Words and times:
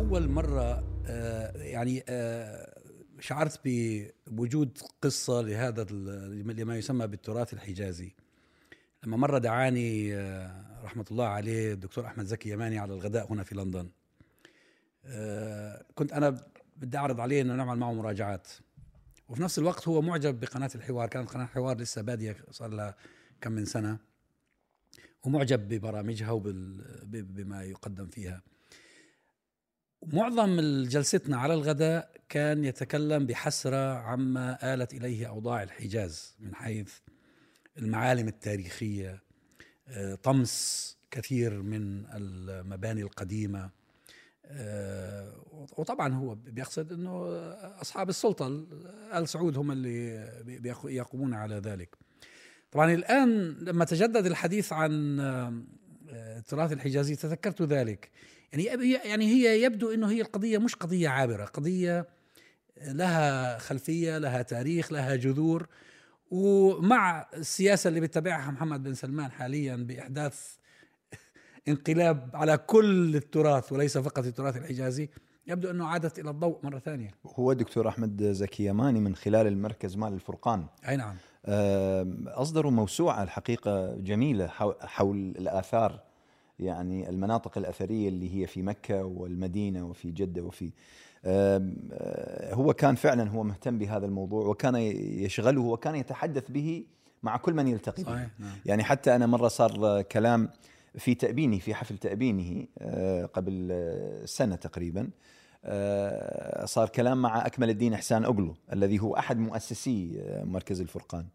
أول 0.00 0.28
مرة 0.28 0.84
آه، 1.06 1.56
يعني 1.56 2.04
آه، 2.08 2.80
شعرت 3.20 3.60
بوجود 4.26 4.78
قصة 5.02 5.40
لهذا 5.40 5.84
لما 6.52 6.76
يسمى 6.76 7.06
بالتراث 7.06 7.52
الحجازي. 7.54 8.14
لما 9.04 9.16
مرة 9.16 9.38
دعاني 9.38 10.14
آه، 10.14 10.82
رحمة 10.84 11.04
الله 11.10 11.24
عليه 11.24 11.72
الدكتور 11.72 12.06
أحمد 12.06 12.24
زكي 12.24 12.50
يماني 12.50 12.78
على 12.78 12.94
الغداء 12.94 13.32
هنا 13.32 13.42
في 13.42 13.54
لندن. 13.54 13.90
كنت 15.94 16.12
أنا 16.12 16.40
بدي 16.76 16.96
أعرض 16.96 17.20
عليه 17.20 17.42
أنه 17.42 17.54
نعمل 17.54 17.78
معه 17.78 17.92
مراجعات. 17.92 18.48
وفي 19.28 19.42
نفس 19.42 19.58
الوقت 19.58 19.88
هو 19.88 20.02
معجب 20.02 20.40
بقناة 20.40 20.70
الحوار. 20.74 21.08
كانت 21.08 21.30
قناة 21.30 21.44
الحوار 21.44 21.76
لسه 21.76 22.02
بادية 22.02 22.36
صار 22.50 22.68
لها 22.68 22.96
كم 23.40 23.52
من 23.52 23.64
سنة. 23.64 23.98
ومعجب 25.22 25.68
ببرامجها 25.68 26.30
وبما 26.30 27.62
يقدم 27.62 28.06
فيها. 28.06 28.42
معظم 30.06 30.60
جلستنا 30.82 31.36
على 31.36 31.54
الغداء 31.54 32.10
كان 32.28 32.64
يتكلم 32.64 33.26
بحسرة 33.26 33.94
عما 33.94 34.74
آلت 34.74 34.94
إليه 34.94 35.28
أوضاع 35.28 35.62
الحجاز 35.62 36.36
من 36.40 36.54
حيث 36.54 36.92
المعالم 37.78 38.28
التاريخية 38.28 39.22
آه، 39.88 40.14
طمس 40.14 40.96
كثير 41.10 41.62
من 41.62 42.04
المباني 42.06 43.02
القديمة 43.02 43.70
آه، 44.44 45.32
وطبعا 45.76 46.14
هو 46.14 46.34
بيقصد 46.34 46.92
إنه 46.92 47.26
أصحاب 47.80 48.08
السلطة 48.08 48.66
آل 49.14 49.28
سعود 49.28 49.58
هم 49.58 49.72
اللي 49.72 50.72
يقومون 50.84 51.34
على 51.34 51.54
ذلك. 51.54 51.96
طبعا 52.72 52.94
الآن 52.94 53.56
لما 53.60 53.84
تجدد 53.84 54.26
الحديث 54.26 54.72
عن 54.72 55.20
آه، 55.20 55.62
التراث 56.38 56.72
الحجازي 56.72 57.16
تذكرت 57.16 57.62
ذلك. 57.62 58.10
يعني 58.52 58.68
هي- 58.68 59.00
يعني 59.08 59.26
هي 59.26 59.62
يبدو 59.62 59.90
إنه 59.94 60.10
هي 60.10 60.20
القضية 60.20 60.58
مش 60.58 60.74
قضية 60.74 61.08
عابرة، 61.08 61.44
قضية 61.44 62.06
لها 62.82 63.58
خلفية، 63.58 64.18
لها 64.18 64.42
تاريخ، 64.42 64.92
لها 64.92 65.16
جذور. 65.16 65.66
ومع 66.30 67.26
السياسة 67.34 67.88
اللي 67.88 68.00
بيتبعها 68.00 68.50
محمد 68.50 68.82
بن 68.82 68.94
سلمان 68.94 69.30
حاليا 69.30 69.76
بإحداث 69.76 70.54
انقلاب 71.68 72.30
على 72.34 72.58
كل 72.58 73.16
التراث 73.16 73.72
وليس 73.72 73.98
فقط 73.98 74.24
التراث 74.26 74.56
الحجازي 74.56 75.08
يبدو 75.46 75.70
إنه 75.70 75.86
عادت 75.86 76.18
إلى 76.18 76.30
الضوء 76.30 76.58
مرة 76.62 76.78
ثانية. 76.78 77.10
هو 77.26 77.52
دكتور 77.52 77.88
أحمد 77.88 78.22
زكي 78.22 78.64
يماني 78.66 79.00
من 79.00 79.14
خلال 79.16 79.46
المركز 79.46 79.96
مال 79.96 80.12
الفرقان. 80.12 80.66
أي 80.88 80.96
نعم. 80.96 81.16
آم، 81.46 82.28
أصدروا 82.28 82.70
موسوعة 82.70 83.22
الحقيقة 83.22 83.94
جميلة 83.96 84.46
حو- 84.46 84.74
حول 84.80 85.16
الآثار 85.16 86.00
يعني 86.60 87.08
المناطق 87.08 87.58
الأثرية 87.58 88.08
اللي 88.08 88.40
هي 88.40 88.46
في 88.46 88.62
مكة 88.62 89.04
والمدينة 89.04 89.86
وفي 89.86 90.10
جدة 90.10 90.42
وفي 90.42 90.70
آه، 91.24 92.54
هو 92.54 92.74
كان 92.74 92.94
فعلا 92.94 93.30
هو 93.30 93.42
مهتم 93.42 93.78
بهذا 93.78 94.06
الموضوع 94.06 94.46
وكان 94.46 94.74
يشغله 94.74 95.60
وكان 95.60 95.94
يتحدث 95.94 96.50
به 96.50 96.84
مع 97.22 97.36
كل 97.36 97.54
من 97.54 97.68
يلتقي 97.68 98.02
به 98.02 98.12
نعم. 98.12 98.30
يعني 98.66 98.84
حتى 98.84 99.16
أنا 99.16 99.26
مرة 99.26 99.48
صار 99.48 100.02
كلام 100.02 100.48
في 100.98 101.14
تأبيني 101.14 101.60
في 101.60 101.74
حفل 101.74 101.98
تأبينه 101.98 102.66
آه، 102.78 103.26
قبل 103.26 103.72
سنة 104.24 104.56
تقريبا 104.56 105.10
آه، 105.64 106.64
صار 106.64 106.88
كلام 106.88 107.22
مع 107.22 107.46
أكمل 107.46 107.70
الدين 107.70 107.92
إحسان 107.92 108.24
اغلو 108.24 108.54
الذي 108.72 108.98
هو 108.98 109.16
أحد 109.16 109.38
مؤسسي 109.38 110.22
مركز 110.44 110.80
الفرقان 110.80 111.26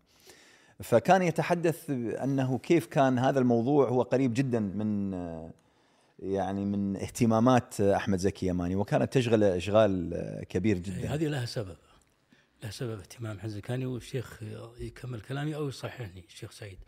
فكان 0.84 1.22
يتحدث 1.22 1.90
أنه 1.90 2.58
كيف 2.58 2.86
كان 2.86 3.20
هذا 3.20 3.40
الموضوع 3.40 3.90
هو 3.90 4.02
قريب 4.02 4.34
جدا 4.34 4.60
من 4.60 5.14
آه، 5.14 5.52
يعني 6.20 6.66
من 6.66 6.96
اهتمامات 6.96 7.82
أحمد 7.82 8.20
زكي 8.20 8.48
يماني 8.48 8.76
وكانت 8.76 9.14
تشغله 9.14 9.58
إشغال 9.58 10.44
كبير 10.50 10.78
جدا. 10.78 11.14
هذه 11.14 11.28
لها 11.28 11.46
سبب 11.46 11.78
لها 12.64 12.72
سبب 12.72 13.00
اهتمام 13.00 13.40
حزكاني 13.40 13.86
والشيخ 13.86 14.44
يكمل 14.80 15.22
كلامي 15.22 15.56
أو 15.56 15.68
يصححني 15.68 16.26
الشيخ 16.28 16.52
سعيد. 16.52 16.80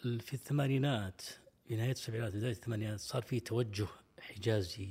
في 0.00 0.34
الثمانينات 0.34 1.22
في 1.68 1.76
نهاية 1.76 1.92
السبعينات 1.92 2.36
بداية 2.36 2.52
الثمانينات 2.52 3.00
صار 3.00 3.22
في 3.22 3.40
توجه 3.40 3.86
حجازي 4.20 4.88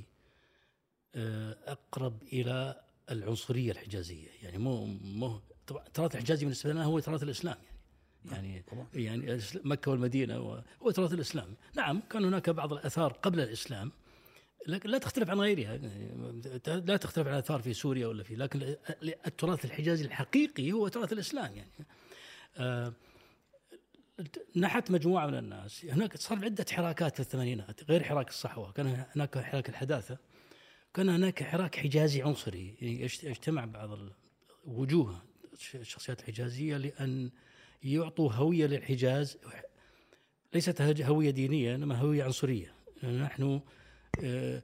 آه، 1.14 1.56
أقرب 1.66 2.22
إلى 2.22 2.80
العنصرية 3.10 3.72
الحجازية. 3.72 4.28
يعني 4.42 4.58
مو 4.58 4.84
مو 4.86 5.40
طبعا 5.66 5.86
التراث 5.86 6.14
الحجازي 6.14 6.44
بالنسبة 6.44 6.72
لنا 6.72 6.84
هو 6.84 6.98
تراث 6.98 7.22
الإسلام 7.22 7.56
يعني. 7.64 7.79
يعني 8.32 8.62
طبعا. 8.70 8.86
يعني 8.94 9.38
مكة 9.64 9.90
والمدينة 9.90 10.36
هو- 10.36 10.62
هو 10.82 10.90
تراث 10.90 11.12
الإسلام. 11.12 11.54
نعم 11.74 12.02
كان 12.10 12.24
هناك 12.24 12.50
بعض 12.50 12.72
الآثار 12.72 13.12
قبل 13.12 13.40
الإسلام 13.40 13.92
لكن 14.66 14.90
لا 14.90 14.98
تختلف 14.98 15.30
عن 15.30 15.40
غيرها. 15.40 15.74
يعني 15.74 16.42
لا 16.66 16.96
تختلف 16.96 17.26
عن 17.26 17.32
الآثار 17.32 17.62
في 17.62 17.72
سوريا 17.74 18.06
ولا 18.06 18.22
في 18.22 18.36
لكن 18.36 18.74
التراث 19.26 19.64
الحجازي 19.64 20.04
الحقيقي 20.04 20.72
هو 20.72 20.88
تراث 20.88 21.12
الإسلام 21.12 21.52
يعني. 21.56 21.70
آه، 22.56 22.92
نحت 24.56 24.90
مجموعة 24.90 25.26
من 25.26 25.34
الناس. 25.38 25.84
هناك 25.84 26.16
صار 26.16 26.44
عدة 26.44 26.66
حراكات 26.70 27.14
في 27.14 27.20
الثمانينات 27.20 27.90
غير 27.90 28.02
حراك 28.04 28.28
الصحوة. 28.28 28.72
كان 28.72 29.04
هناك 29.16 29.38
حراك 29.38 29.68
الحداثة 29.68 30.18
كان 30.94 31.08
هناك 31.08 31.42
حراك 31.42 31.76
حجازي 31.76 32.22
عنصري. 32.22 32.74
يعني 32.80 33.02
يجتمع 33.02 33.64
بعض 33.64 33.98
الوجوه 34.66 35.22
الشخصيات 35.74 36.20
الحجازية 36.20 36.76
لأن 36.76 37.30
يعطوا 37.82 38.32
هوية 38.32 38.66
للحجاز 38.66 39.38
ليست 40.54 40.82
هوية 40.82 41.30
دينية 41.30 41.74
إنما 41.74 41.94
هوية 41.98 42.24
عنصرية. 42.24 42.74
نحن 43.02 43.60
آه، 44.24 44.62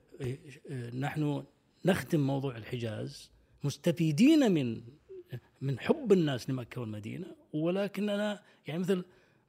آه، 0.70 0.90
نحن 0.90 1.44
نخدم 1.84 2.20
موضوع 2.20 2.56
الحجاز 2.56 3.30
مستفيدين 3.64 4.52
من 4.52 4.82
من 5.60 5.78
حب 5.78 6.12
الناس 6.12 6.50
لمكة 6.50 6.80
والمدينة 6.80 7.26
ولكننا 7.52 8.42
يعني 8.66 8.80
مثل 8.80 9.04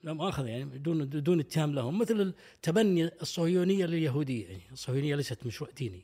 لا 0.07 0.13
مؤاخذة 0.13 0.47
يعني 0.47 0.77
دون 0.77 1.09
دون 1.09 1.39
اتهام 1.39 1.73
لهم 1.73 1.99
مثل 1.99 2.33
التبني 2.55 3.11
الصهيونية 3.21 3.85
لليهودية 3.85 4.47
يعني 4.47 4.61
الصهيونية 4.71 5.15
ليست 5.15 5.45
مشروع 5.45 5.69
ديني? 5.77 6.01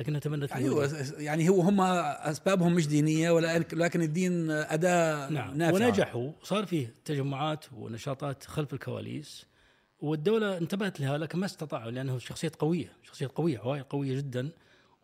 لكنها 0.00 0.20
تبنت 0.20 0.52
أيوه. 0.52 1.04
يعني 1.18 1.48
هو 1.48 1.60
هم 1.60 1.80
أسبابهم 1.80 2.74
مش 2.74 2.88
دينية 2.88 3.30
ولكن 3.30 3.78
لكن 3.78 4.02
الدين 4.02 4.50
أداة 4.50 5.30
نعم 5.30 5.56
نافعة 5.56 5.86
ونجحوا 5.86 6.32
صار 6.42 6.66
فيه 6.66 6.94
تجمعات 7.04 7.64
ونشاطات 7.72 8.44
خلف 8.44 8.72
الكواليس 8.72 9.46
والدولة 10.00 10.58
انتبهت 10.58 11.00
لها 11.00 11.18
لكن 11.18 11.38
ما 11.38 11.46
استطاعوا 11.46 11.90
لأنه 11.90 12.18
شخصيات 12.18 12.56
قوية 12.56 12.92
شخصيات 13.02 13.30
قوية 13.30 13.58
عوائل 13.58 13.82
قوية 13.82 14.16
جدا 14.16 14.50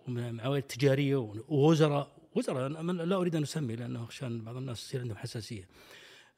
ومن 0.08 0.41
عوائل 0.41 0.62
تجارية 0.62 1.16
ووزراء 1.48 2.16
وزراء 2.34 2.68
لا 2.68 3.16
أريد 3.16 3.36
أن 3.36 3.42
أسمي 3.42 3.76
لأنه 3.76 4.06
عشان 4.06 4.44
بعض 4.44 4.56
الناس 4.56 4.84
يصير 4.84 5.00
عندهم 5.00 5.16
حساسية 5.16 5.68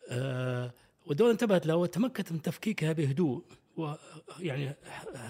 آه 0.08 0.72
والدولة 1.06 1.32
انتبهت 1.32 1.66
لها 1.66 1.74
وتمكنت 1.74 2.32
من 2.32 2.42
تفكيكها 2.42 2.92
بهدوء 2.92 3.42
ويعني 3.76 4.74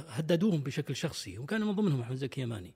هددوهم 0.08 0.60
بشكل 0.60 0.96
شخصي 0.96 1.38
وكان 1.38 1.60
من 1.60 1.72
ضمنهم 1.72 2.00
أحمد 2.00 2.16
زكي 2.16 2.40
يماني. 2.40 2.74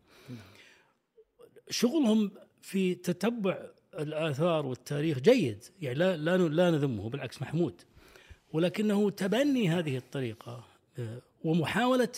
شغلهم 1.70 2.30
في 2.62 2.94
تتبع 2.94 3.58
الآثار 3.98 4.66
والتاريخ 4.66 5.18
جيد 5.18 5.64
يعني 5.80 5.98
لا 5.98 6.16
لا 6.16 6.36
لا 6.36 6.70
نذمه 6.70 7.10
بالعكس 7.10 7.42
محمود. 7.42 7.82
ولكنه 8.52 9.10
تبني 9.10 9.68
هذه 9.68 9.96
الطريقة 9.96 10.64
آه، 10.98 11.22
ومحاولة 11.44 12.12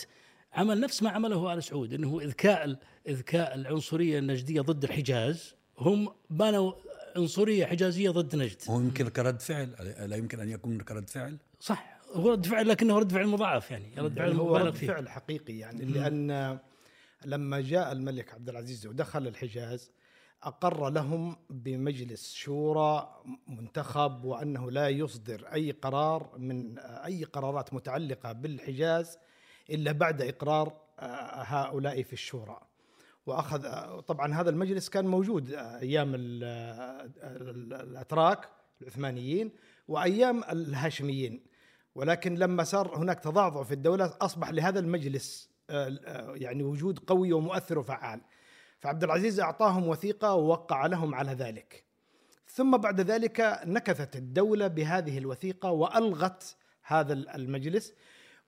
عمل 0.53 0.79
نفس 0.79 1.03
ما 1.03 1.09
عمله 1.09 1.53
آل 1.53 1.63
سعود 1.63 1.93
أنه 1.93 2.19
إذكاء 2.21 2.79
إذكاء 3.07 3.55
العنصرية 3.55 4.19
النجدية 4.19 4.61
ضد 4.61 4.83
الحجاز. 4.83 5.55
هم 5.77 6.13
بنوا 6.29 6.73
عنصرية 7.15 7.65
حجازية 7.65 8.09
ضد 8.09 8.35
نجد. 8.35 8.57
هو 8.69 8.79
يمكن 8.79 9.07
كرد 9.07 9.41
فعل 9.41 9.75
لا 10.09 10.15
يمكن 10.15 10.39
أن 10.39 10.49
يكون 10.49 10.81
كرد 10.81 11.09
فعل؟ 11.09 11.37
صح 11.59 11.99
هو 12.13 12.31
رد 12.31 12.45
فعل 12.45 12.67
لكنه 12.67 12.99
رد 12.99 13.11
فعل 13.11 13.27
مضاعف 13.27 13.71
يعني 13.71 13.93
رد 13.97 14.15
فعل 14.15 14.31
هو 14.31 14.57
رد 14.57 14.73
فيه. 14.73 14.87
فعل 14.87 15.09
حقيقي 15.09 15.57
يعني 15.57 15.85
لأن 15.85 16.59
لما 17.25 17.61
جاء 17.61 17.91
الملك 17.91 18.33
عبد 18.33 18.49
العزيز 18.49 18.87
ودخل 18.87 19.27
الحجاز 19.27 19.91
أقر 20.43 20.89
لهم 20.89 21.35
بمجلس 21.49 22.33
شورى 22.33 23.21
منتخب 23.47 24.25
وأنه 24.25 24.71
لا 24.71 24.89
يصدر 24.89 25.45
أي 25.53 25.71
قرار 25.71 26.37
من 26.37 26.79
أي 26.79 27.23
قرارات 27.23 27.73
متعلقة 27.73 28.31
بالحجاز 28.31 29.17
إلا 29.69 29.91
بعد 29.91 30.21
إقرار 30.21 30.81
هؤلاء 30.99 32.03
في 32.03 32.13
الشورى. 32.13 32.59
وأخذ 33.29 33.61
طبعا 34.01 34.33
هذا 34.33 34.49
المجلس 34.49 34.89
كان 34.89 35.07
موجود 35.07 35.53
أيام 35.53 36.15
ال- 36.15 36.43
ال- 37.23 37.73
الأتراك 37.73 38.49
العثمانيين 38.81 39.51
وأيام 39.87 40.43
الهاشميين. 40.43 41.43
ولكن 41.95 42.35
لما 42.35 42.63
صار 42.63 42.97
هناك 42.97 43.19
تضعضع 43.19 43.63
في 43.63 43.73
الدولة 43.73 44.13
أصبح 44.21 44.49
لهذا 44.49 44.79
المجلس 44.79 45.49
آه، 45.69 46.33
يعني 46.35 46.63
وجود 46.63 46.99
قوي 46.99 47.33
ومؤثر 47.33 47.79
وفعال. 47.79 48.21
فعبد 48.79 49.03
العزيز 49.03 49.39
أعطاهم 49.39 49.87
وثيقة 49.87 50.33
ووقع 50.35 50.85
لهم 50.85 51.15
على 51.15 51.31
ذلك. 51.31 51.83
ثم 52.47 52.77
بعد 52.77 53.01
ذلك 53.01 53.59
نكثت 53.65 54.15
الدولة 54.15 54.67
بهذه 54.67 55.17
الوثيقة 55.17 55.71
وألغت 55.71 56.55
هذا 56.83 57.13
المجلس. 57.13 57.93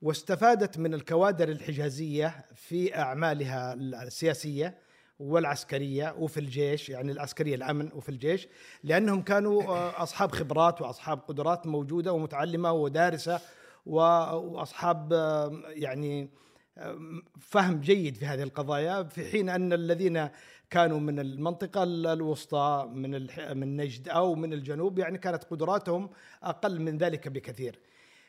واستفادت 0.01 0.77
من 0.77 0.93
الكوادر 0.93 1.49
الحجازية 1.49 2.45
في 2.55 2.97
أعمالها 2.97 3.73
السياسية 3.73 4.77
والعسكرية 5.19 6.15
وفي 6.19 6.39
الجيش 6.39 6.89
يعني 6.89 7.11
العسكرية 7.11 7.55
الأمن 7.55 7.89
وفي 7.93 8.09
الجيش 8.09 8.47
لأنهم 8.83 9.21
كانوا 9.21 9.63
آه، 9.63 10.03
أصحاب 10.03 10.31
خبرات 10.31 10.81
وأصحاب 10.81 11.19
قدرات 11.19 11.67
موجودة 11.67 12.13
ومتعلمة 12.13 12.71
ودارسة 12.71 13.39
وأصحاب 13.85 15.13
آه، 15.13 15.61
يعني 15.67 16.29
آه، 16.77 16.99
فهم 17.39 17.79
جيد 17.81 18.15
في 18.17 18.25
هذه 18.25 18.43
القضايا 18.43 19.03
في 19.03 19.25
حين 19.31 19.49
أن 19.49 19.73
الذين 19.73 20.29
كانوا 20.69 20.99
من 20.99 21.19
المنطقة 21.19 21.83
ال- 21.83 22.07
الوسطى 22.07 22.89
من 22.93 23.11
من 23.57 23.77
نجد 23.77 24.09
أو 24.09 24.35
من 24.35 24.53
الجنوب 24.53 24.99
يعني 24.99 25.17
كانت 25.17 25.43
قدراتهم 25.43 26.09
أقل 26.43 26.81
من 26.81 26.97
ذلك 26.97 27.27
بكثير. 27.27 27.79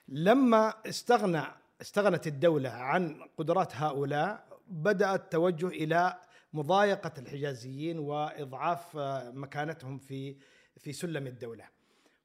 لما 0.08 0.74
استغنى 0.86 1.42
استغنت 1.82 2.26
الدولة 2.26 2.70
عن 2.70 3.23
قدرات 3.37 3.76
هؤلاء 3.76 4.46
بدا 4.69 5.14
التوجه 5.14 5.67
إلى 5.69 6.19
مضايقة 6.52 7.12
الحجازيين 7.19 7.99
وإضعاف 7.99 8.96
آه، 8.96 9.31
مكانتهم 9.31 9.99
في 9.99 10.37
في 10.76 10.93
سلم 10.93 11.26
الدولة. 11.26 11.64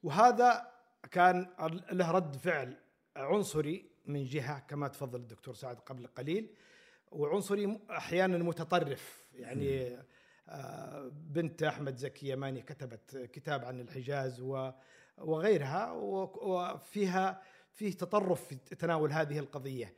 وهذا 0.03 0.67
كان 1.11 1.47
له 1.91 2.11
رد 2.11 2.35
فعل 2.35 2.77
عنصري 3.15 3.89
من 4.05 4.25
جهة 4.25 4.59
كما 4.59 4.87
تفضل 4.87 5.19
الدكتور 5.19 5.53
سعد 5.53 5.79
قبل 5.79 6.07
قليل 6.07 6.49
وعنصري 7.11 7.79
أحيانا 7.89 8.37
متطرف 8.37 9.27
يعني 9.33 9.97
آه، 10.49 11.11
بنت 11.13 11.63
أحمد 11.63 11.95
زكي 11.95 12.29
يماني 12.29 12.61
كتبت 12.61 13.29
كتاب 13.33 13.65
عن 13.65 13.79
الحجاز 13.79 14.41
وغيرها 15.17 15.91
وفيها 15.91 17.41
فيه 17.77 17.91
تطرف 17.91 18.47
في 18.47 18.55
تناول 18.55 19.11
هذه 19.11 19.39
القضية. 19.39 19.93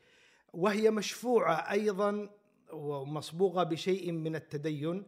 وهي 0.53 0.91
مشفوعة 0.91 1.71
أيضا 1.71 2.29
ومصبوغة 2.73 3.63
بشيء 3.63 4.11
من 4.11 4.35
التدين 4.35 5.03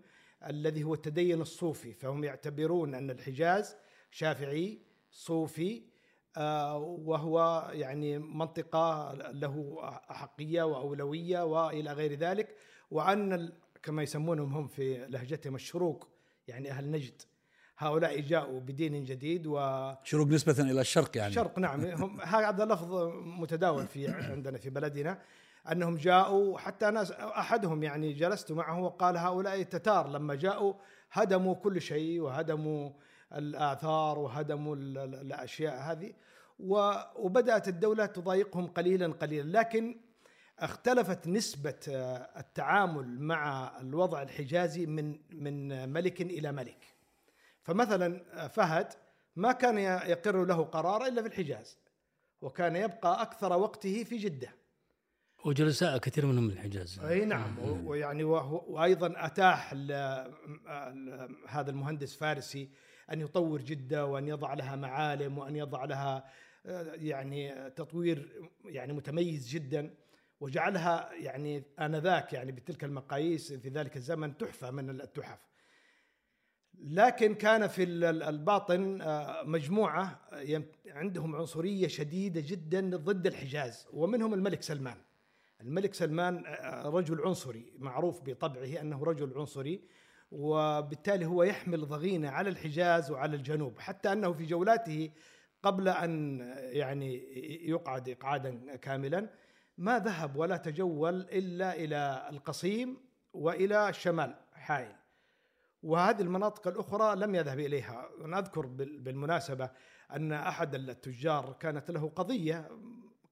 الذي 0.48 0.84
هو 0.84 0.94
التدين 0.94 1.42
الصوفي. 1.42 1.94
فهم 1.94 2.24
يعتبرون 2.24 2.96
أن 2.96 3.10
الحجاز 3.12 3.76
شافعي 4.12 4.82
صوفي 5.12 5.84
آه، 6.38 6.78
وهو 6.78 7.68
يعني 7.74 8.20
منطقة 8.20 9.14
له 9.14 9.80
احقيه 10.12 10.64
وأولوية 10.64 11.46
وإلى 11.46 11.94
غير 11.94 12.14
ذلك. 12.14 12.56
ال- 13.34 13.54
كما 13.84 14.04
يسمونهم 14.04 14.54
هم 14.54 14.68
في 14.68 15.08
لهجتهم 15.08 15.56
الشروق 15.56 16.08
يعني 16.48 16.72
أهل 16.72 16.92
نجد. 16.92 17.22
هؤلاء 17.82 18.20
جاءوا 18.20 18.60
بدين 18.60 19.04
جديد 19.04 19.48
و 19.48 19.60
شروق 20.04 20.28
نسبة 20.28 20.72
إلى 20.72 20.82
الشرق 20.82 21.18
يعني. 21.18 21.30
الشرق 21.30 21.60
نعم. 21.60 21.86
هم 22.04 22.22
هذا 22.22 22.66
لفظ 22.66 22.94
متداول 23.24 23.88
في 23.88 24.08
عندنا 24.32 24.58
في 24.58 24.70
بلدنا 24.70 25.20
أنهم 25.72 25.96
جاءوا 25.96 26.58
حتى 26.60 26.92
ناس 26.92 27.12
أحدهم 27.12 27.84
يعني 27.84 28.14
جلست 28.14 28.52
معه 28.52 28.80
وقال 28.80 29.18
هؤلاء 29.18 29.62
التتار 29.62 30.08
لما 30.10 30.36
جاءوا 30.36 30.74
هدموا 31.12 31.56
كل 31.56 31.82
شيء 31.82 32.20
وهدموا 32.22 32.90
الآثار 33.34 34.20
وهدموا 34.20 34.76
ال- 34.76 34.98
ال- 34.98 35.16
الأشياء 35.16 35.80
هذه 35.92 36.14
و- 36.60 36.94
وبدأت 37.16 37.68
الدولة 37.68 38.06
تضايقهم 38.06 38.68
قليلا 38.68 39.08
قليلا. 39.14 39.60
لكن 39.60 39.96
اختلفت 40.60 41.28
نسبة 41.28 41.76
آه، 41.90 42.30
التعامل 42.40 43.20
مع 43.22 43.72
الوضع 43.82 44.22
الحجازي 44.22 44.86
من 44.86 45.16
من 45.32 45.90
ملك 45.90 46.22
إلى 46.22 46.52
ملك. 46.52 46.91
فمثلا 47.64 48.24
آه، 48.44 48.48
فهد 48.48 48.88
ما 49.36 49.52
كان 49.52 49.78
يقر 50.10 50.46
له 50.46 50.64
قرار 50.64 51.06
إلا 51.06 51.22
في 51.22 51.28
الحجاز 51.28 51.78
وكان 52.42 52.76
يبقى 52.76 53.22
أكثر 53.22 53.54
وقته 53.58 54.04
في 54.04 54.18
جدة. 54.18 54.50
وجلساء 55.46 55.98
كثير 55.98 56.26
منهم 56.26 56.44
من 56.44 56.52
الحجاز. 56.52 57.00
أي 57.00 57.26
نعم 57.26 57.56
ويعني 57.88 58.24
وأيضا 58.24 59.14
أتاح 59.18 59.74
ل- 59.74 59.92
هذا 61.48 61.72
المهندس 61.72 62.16
فارسي 62.16 62.70
أن 63.12 63.22
يطور 63.22 63.62
جدة 63.62 64.06
وأن 64.06 64.28
يضع 64.28 64.54
لها 64.54 64.76
معالم 64.76 65.38
وأن 65.38 65.56
يضع 65.56 65.86
لها 65.86 66.26
آه، 66.66 66.94
يعني 66.96 67.70
تطوير 67.70 68.50
يعني 68.66 68.94
متميز 68.94 69.48
جدا 69.50 69.94
وجعلها 70.40 71.14
يعني 71.14 71.64
آنذاك 71.80 72.34
يعني 72.34 72.52
بتلك 72.52 72.84
المقاييس 72.84 73.54
في 73.54 73.70
ذلك 73.70 73.98
الزمن 73.98 74.38
تحفة 74.38 74.72
من 74.72 74.90
التحف. 75.02 75.40
لكن 76.80 77.36
كان 77.36 77.68
في 77.68 77.84
ال- 77.84 78.04
ال- 78.04 78.24
الباطن 78.24 79.02
آه، 79.02 79.44
مجموعة 79.44 80.20
عندهم 80.88 81.36
عنصرية 81.36 81.88
شديدة 81.88 82.42
جدا 82.46 82.98
ضد 82.98 83.28
الحجاز 83.28 83.88
ومنهم 83.94 84.34
الملك 84.34 84.62
سلمان. 84.64 84.98
الملك 85.62 85.94
سلمان 85.94 86.44
آه، 86.46 86.90
رجل 86.90 87.22
عنصري 87.22 87.74
معروف 87.78 88.22
بطبعه 88.26 88.82
أنه 88.82 89.04
رجل 89.04 89.34
عنصري 89.36 89.82
وبالتالي 90.32 91.26
هو 91.26 91.44
يحمل 91.44 91.88
ضغينة 91.88 92.30
على 92.30 92.50
الحجاز 92.50 93.12
وعلى 93.12 93.36
الجنوب 93.36 93.80
حتى 93.80 94.14
أنه 94.14 94.34
في 94.34 94.46
جولاته 94.46 95.12
قبل 95.64 95.88
أن 95.88 96.40
يعني 96.58 97.16
يقعد 97.70 98.10
اقعادا 98.10 98.76
كاملا 98.76 99.30
ما 99.78 100.00
ذهب 100.00 100.36
ولا 100.36 100.58
تجول 100.58 101.16
إلا 101.22 101.76
إلى 101.76 102.28
القصيم 102.32 102.98
وإلى 103.34 103.90
الشمال 103.90 104.36
حائل 104.54 104.96
وهذه 105.84 106.22
المناطق 106.22 106.68
الأخرى 106.68 107.16
لم 107.16 107.36
يذهب 107.36 107.60
إليها. 107.60 108.10
نذكر 108.22 108.66
بال- 108.66 109.00
بالمناسبة 109.00 109.70
أن 110.12 110.32
أحد 110.34 110.76
التجار 110.76 111.54
كانت 111.60 111.92
له 111.92 112.10
قضية 112.16 112.70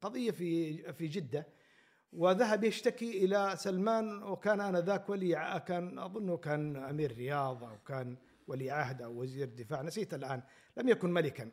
قضية 0.01 0.31
في 0.31 0.73
في 0.93 1.07
جدة 1.07 1.47
وذهب 2.13 2.63
يشتكي 2.63 3.25
إلى 3.25 3.53
سلمان 3.55 4.23
وكان 4.23 4.61
آنذاك 4.61 5.09
ولي 5.09 5.63
كان 5.67 5.99
أظنه 5.99 6.37
كان 6.37 6.75
أمير 6.75 7.11
رياض 7.15 7.63
أو 7.63 7.77
كان 7.87 8.17
ولي 8.47 8.71
عهد 8.71 9.01
أو 9.01 9.11
وزير 9.21 9.47
دفاع 9.47 9.81
نسيت 9.81 10.13
الآن 10.13 10.41
لم 10.77 10.89
يكن 10.89 11.13
ملكا. 11.13 11.51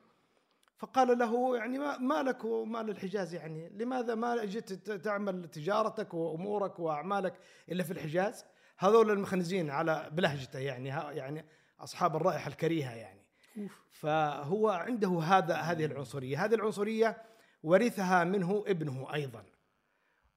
فقال 0.78 1.18
له 1.18 1.56
يعني 1.56 1.78
ما, 1.78 2.22
لك 2.22 2.44
ومال 2.44 2.90
الحجاز 2.90 3.34
يعني؟ 3.34 3.68
لماذا 3.68 4.14
ما 4.14 4.44
جئت 4.44 4.72
تعمل 4.90 5.48
تجارتك 5.48 6.14
وأمورك 6.14 6.78
وأعمالك 6.78 7.34
إلا 7.68 7.82
في 7.82 7.90
الحجاز؟ 7.90 8.44
هذول 8.78 9.10
المخنزين 9.10 9.70
على 9.70 10.08
بلهجته 10.12 10.58
يعني 10.58 10.88
يعني 10.88 11.44
أصحاب 11.80 12.16
الرائحة 12.16 12.48
الكريهة 12.48 12.94
يعني. 12.94 13.20
فهو 13.90 14.68
عنده 14.68 15.20
هذا 15.20 15.54
هذه 15.54 15.84
العنصرية. 15.84 16.44
هذه 16.44 16.54
العنصرية 16.54 17.22
ورثها 17.62 18.24
منه 18.24 18.64
ابنه 18.66 19.14
أيضا. 19.14 19.44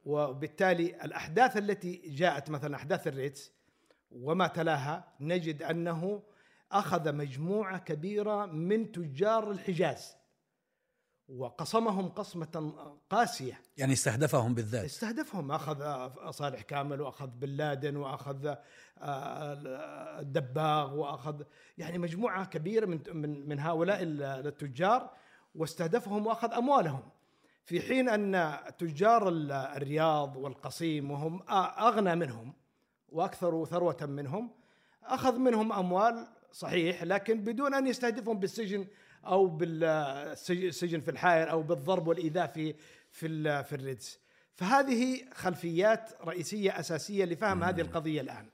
وبالتالي 0.06 1.04
الأحداث 1.04 1.58
التي 1.58 2.02
جاءت 2.06 2.50
مثلا 2.50 2.76
أحداث 2.76 3.08
الريتس 3.08 3.52
وما 4.12 4.48
تلاها 4.48 5.14
نجد 5.20 5.64
أنه 5.64 6.24
أخذ 6.72 7.16
مجموعة 7.16 7.78
كبيرة 7.78 8.46
من 8.46 8.92
تجار 8.92 9.52
الحجاز. 9.52 10.19
وقصمهم 11.38 12.08
قصمة 12.10 12.74
قاسية. 13.10 13.62
يعني 13.78 13.94
استهدفهم 13.94 14.54
بالذات. 14.54 14.86
استهدفهم 14.86 15.52
أخذ 15.52 16.10
صالح 16.32 16.62
كامل 16.62 17.02
وأخذ 17.02 17.28
بن 17.28 17.50
لادن 17.50 17.96
وأخذ 17.96 18.56
آه، 19.02 20.20
الدباغ 20.20 20.96
وأخذ 20.96 21.42
يعني 21.78 21.98
مجموعة 21.98 22.46
كبيرة 22.46 22.86
من 22.86 23.00
من 23.14 23.50
من 23.50 23.60
هؤلاء 23.60 24.00
التجار 24.04 25.10
واستهدفهم 25.56 26.28
وأخذ 26.28 26.54
أموالهم. 26.54 27.02
في 27.66 27.82
حين 27.82 28.10
أن 28.10 28.58
تجار 28.78 29.30
ال- 29.30 29.52
الرياض 29.52 30.36
والقصيم 30.36 31.12
وهم 31.12 31.44
أغنى 31.80 32.16
منهم 32.16 32.54
وأكثر 33.10 33.66
ثروة 33.66 33.98
منهم 34.06 34.52
أخذ 35.04 35.38
منهم 35.38 35.74
أموال 35.74 36.28
صحيح 36.52 37.04
لكن 37.04 37.44
بدون 37.44 37.74
أن 37.74 37.88
يستهدفهم 37.88 38.40
بالسجن 38.40 38.88
أو 39.26 39.48
بالسجن 39.48 41.00
في 41.02 41.12
الحائر 41.12 41.52
أو 41.52 41.62
بالضرب 41.64 42.08
والإيذاء 42.08 42.48
في 42.48 42.76
في 43.12 43.28
ال- 43.28 43.64
في 43.64 43.76
الريدز 43.76 44.20
فهذه 44.56 45.22
خلفيات 45.34 46.12
رئيسية 46.26 46.80
أساسية 46.80 47.26
لفهم 47.26 47.64
هذه 47.64 47.82
القضية 47.82 48.22
الآن. 48.22 48.50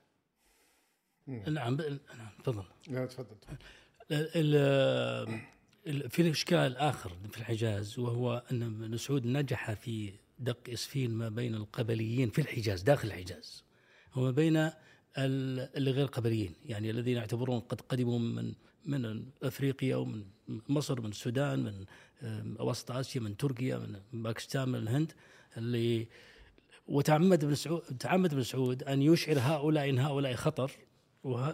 نعم 1.26 1.76
نعم 1.76 2.30
تفضل. 2.44 2.64
لا 2.88 3.06
تفضل. 3.06 3.36
في 6.10 6.22
الاشكال 6.22 6.76
آخر 6.76 7.12
في 7.30 7.38
الحجاز 7.38 7.98
وهو 7.98 8.42
أن 8.52 8.62
ابن 8.62 8.96
سعود 8.96 9.26
نجح 9.26 9.72
في 9.72 10.12
دق 10.38 10.70
إسفين 10.70 11.10
ما 11.10 11.28
بين 11.28 11.54
القبليين 11.54 12.30
في 12.30 12.40
الحجاز 12.40 12.82
داخل 12.82 13.08
الحجاز. 13.08 13.64
وما 14.16 14.30
بين 14.30 14.70
ال- 15.18 15.76
اللي 15.76 15.90
غير 15.90 16.06
قبليين. 16.06 16.52
يعني 16.66 16.90
الذين 16.90 17.16
يعتبرون 17.16 17.60
قد 17.60 17.80
قدموا 17.80 18.18
من 18.18 18.52
من 18.84 19.24
أفريقيا 19.42 19.96
ومن 19.96 20.24
مصر 20.68 21.00
من 21.00 21.10
السودان 21.10 21.58
من 21.58 21.84
وسط 22.60 22.90
آسيا 22.90 23.20
من 23.20 23.36
تركيا 23.36 23.76
من 24.12 24.22
باكستان 24.22 24.68
من 24.68 24.78
الهند 24.78 25.12
اللي 25.56 26.06
وتعمد 26.88 27.44
ابن 27.44 27.54
سعود 27.54 27.82
تعمد 27.82 28.32
ابن 28.32 28.42
سعود 28.42 28.82
أن 28.82 29.02
يشعر 29.02 29.38
هؤلاء 29.38 29.88
إن 29.90 29.98
هؤلاء 29.98 30.34
خطر 30.34 30.70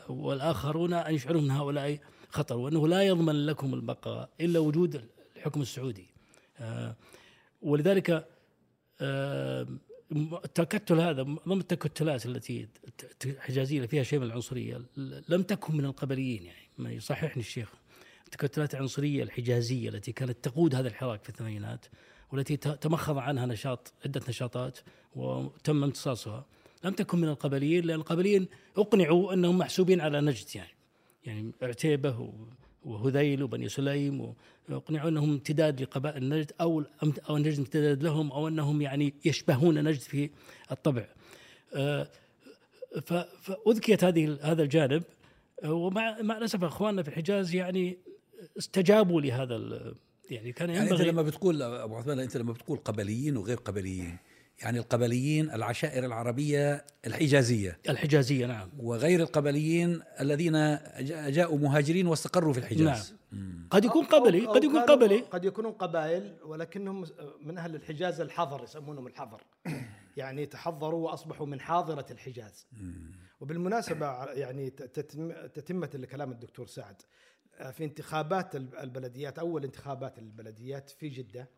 والآخرون 0.09 0.93
أن 0.93 1.15
يشعرون 1.15 1.45
إن 1.45 1.51
هؤلاء 1.51 1.99
خطر 2.29 2.57
وأنه 2.57 2.89
لا 2.89 3.03
يضمن 3.03 3.47
لكم 3.47 3.75
البقاء 3.75 4.29
إلا 4.41 4.59
وجود 4.59 5.05
الحكم 5.37 5.61
السعودي. 5.63 6.07
آه، 6.59 6.97
ولذلك 7.63 8.27
التكتل 10.17 11.01
هذا 11.01 11.23
ضمن 11.23 11.61
التكتلات 11.61 12.27
التي 12.27 12.69
حجازيه 13.39 13.87
فيها 13.87 14.03
شيء 14.03 14.19
من 14.19 14.27
العنصريه 14.27 14.83
لم 15.29 15.43
تكن 15.43 15.77
من 15.77 15.85
القبليين 15.85 16.45
يعني 16.45 16.69
ما 16.79 16.93
يصححني 16.93 17.43
الشيخ. 17.43 17.69
التكتلات 18.25 18.75
العنصرية 18.75 19.23
الحجازية 19.23 19.89
التي 19.89 20.13
كانت 20.13 20.37
تقود 20.43 20.75
هذا 20.75 20.89
الحراك 20.89 21.23
في 21.23 21.29
الثمانينات 21.29 21.87
والتي 22.33 22.57
تمخض 22.57 23.19
عنها 23.19 23.47
نشاط 23.47 23.93
عدة 24.05 24.21
نشاطات 24.29 24.79
وتم 25.17 25.85
امتصاصها 25.85 26.47
لم 26.85 26.93
تكن 26.93 27.19
من 27.19 27.29
القبليين 27.29 27.85
لأن 27.85 27.99
القبليين 27.99 28.49
أقنعوا 28.77 29.33
أنهم 29.33 29.59
محسوبين 29.59 30.01
على 30.01 30.21
نجد 30.21 30.47
يعني 30.55 30.71
يعني 31.25 31.53
عتيبة 31.63 32.33
وهذيل 32.85 33.43
وبني 33.43 33.69
سليم 33.69 34.35
وأقنعوا 34.69 35.09
أنهم 35.09 35.31
امتداد 35.31 35.83
لقبائل 35.83 36.29
نجد 36.29 36.53
أو 36.61 36.85
أو 37.29 37.39
نجد 37.39 37.59
امتداد 37.59 38.03
لهم 38.03 38.33
أو 38.33 38.49
أنهم 38.49 38.83
يعني 38.83 39.15
يشبهون 39.25 39.85
نجد 39.85 40.01
في 40.01 40.31
الطبع. 40.71 41.07
فأذكيت 43.43 44.05
هذه 44.05 44.39
هذا 44.43 44.63
الجانب 44.63 45.03
ومع 45.65 46.23
مع 46.23 46.39
الأسف 46.39 46.65
أخواننا 46.65 47.03
في 47.03 47.09
الحجاز 47.09 47.55
يعني 47.55 47.99
استجابوا 48.59 49.21
لهذا 49.21 49.95
يعني 50.31 50.53
كان 50.53 50.71
يعني 50.71 50.91
أنت 50.91 51.01
لما 51.01 51.23
بتقول 51.23 51.63
أبو 51.63 51.97
عثمان 51.97 52.19
أنت 52.19 52.37
لما 52.37 52.53
بتقول 52.53 52.79
قبليين 52.79 53.37
وغير 53.37 53.57
قبليين 53.57 54.17
يعني 54.63 54.79
القبليين 54.79 55.51
العشائر 55.51 56.05
العربية 56.05 56.85
الحجازية. 57.07 57.79
الحجازية 57.89 58.47
نعم. 58.47 58.71
وغير 58.79 59.21
القبليين 59.21 60.03
الذين 60.21 60.53
جا- 61.01 61.31
جاءوا 61.31 61.59
مهاجرين 61.59 62.07
واستقروا 62.07 62.53
في 62.53 62.59
الحجاز. 62.59 63.15
قد 63.71 63.85
يكون 63.85 64.05
قبلي 64.05 64.41
أو- 64.45 64.49
أو 64.49 64.53
قد 64.55 64.65
يكون 64.65 64.81
قبلي. 64.81 65.21
قد 65.21 65.45
يكونون 65.45 65.73
قبائل 65.73 66.37
ولكنهم 66.45 67.05
من 67.43 67.59
أهل 67.59 67.75
الحجاز 67.75 68.21
الحضر 68.21 68.65
يسمونهم 68.65 69.07
الحضر. 69.07 69.43
يعني 70.17 70.47
تحضروا 70.47 71.11
وأصبحوا 71.11 71.47
من 71.47 71.61
حاضرة 71.61 72.07
الحجاز. 72.11 72.67
وبالمناسبة 73.41 74.25
يعني 74.25 74.71
تتم- 74.71 75.47
تتمه 75.47 75.91
لكلام 75.95 76.33
الدكتور 76.33 76.67
سعد. 76.67 77.03
في 77.73 77.85
انتخابات 77.85 78.57
الب- 78.57 78.75
البلديات 78.75 79.39
أول 79.39 79.65
انتخابات 79.65 80.19
البلديات 80.19 80.91
في 80.91 81.09
جدة 81.09 81.49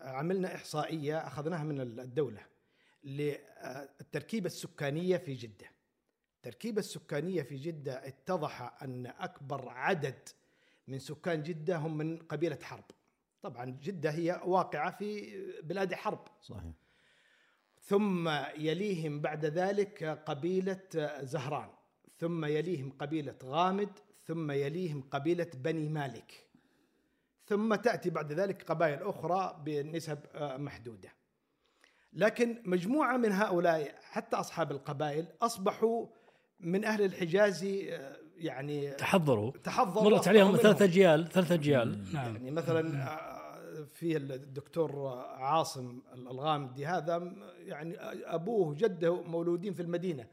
عملنا 0.00 0.54
إحصائية 0.54 1.26
أخذناها 1.26 1.64
من 1.64 1.80
الدولة 1.80 2.40
للتركيبة 3.04 4.46
السكانية 4.46 5.16
في 5.16 5.34
جدة. 5.34 5.66
التركيبة 6.36 6.78
السكانية 6.78 7.42
في 7.42 7.56
جدة 7.56 8.06
اتضح 8.06 8.82
أن 8.82 9.06
أكبر 9.06 9.68
عدد 9.68 10.28
من 10.88 10.98
سكان 10.98 11.42
جدة 11.42 11.76
هم 11.76 11.96
من 11.96 12.18
قبيلة 12.18 12.58
حرب. 12.62 12.84
طبعا 13.42 13.64
جدة 13.82 14.10
هي 14.10 14.40
واقعة 14.44 14.90
في 14.90 15.36
بلاد 15.62 15.94
حرب. 15.94 16.28
صحيح. 16.42 16.72
ثم 17.80 18.28
يليهم 18.56 19.20
بعد 19.20 19.44
ذلك 19.44 20.04
قبيلة 20.04 20.80
زهران 21.22 21.70
ثم 22.18 22.44
يليهم 22.44 22.90
قبيلة 22.90 23.36
غامد 23.44 23.98
ثم 24.24 24.50
يليهم 24.50 25.02
قبيلة 25.02 25.50
بني 25.54 25.88
مالك. 25.88 26.43
ثم 27.46 27.74
تأتي 27.74 28.10
بعد 28.10 28.32
ذلك 28.32 28.62
قبائل 28.62 29.02
أخرى 29.02 29.62
بنسب 29.64 30.18
آه، 30.34 30.56
محدودة. 30.56 31.08
لكن 32.12 32.62
مجموعة 32.64 33.16
من 33.16 33.32
هؤلاء 33.32 33.94
حتى 34.02 34.36
أصحاب 34.36 34.72
القبائل 34.72 35.26
أصبحوا 35.42 36.06
من 36.60 36.84
أهل 36.84 37.04
الحجاز 37.04 37.64
آه، 37.64 38.16
يعني 38.36 38.90
تحضروا. 38.90 39.50
تحضروا 39.50 40.10
مرت 40.10 40.28
عليهم 40.28 40.56
ثلاث. 40.56 40.82
اجيال 40.82 41.28
ثلاث 41.28 41.52
اجيال 41.52 42.14
نعم. 42.14 42.34
يعني 42.34 42.50
مثلا 42.50 43.02
آه، 43.02 43.84
في 43.92 44.16
الدكتور 44.16 45.08
عاصم 45.36 46.02
الغامدي 46.12 46.86
هذا 46.86 47.32
يعني 47.58 47.96
أبوه 48.34 48.74
جده 48.74 49.22
مولودين 49.22 49.72
في 49.74 49.82
المدينة 49.82 50.26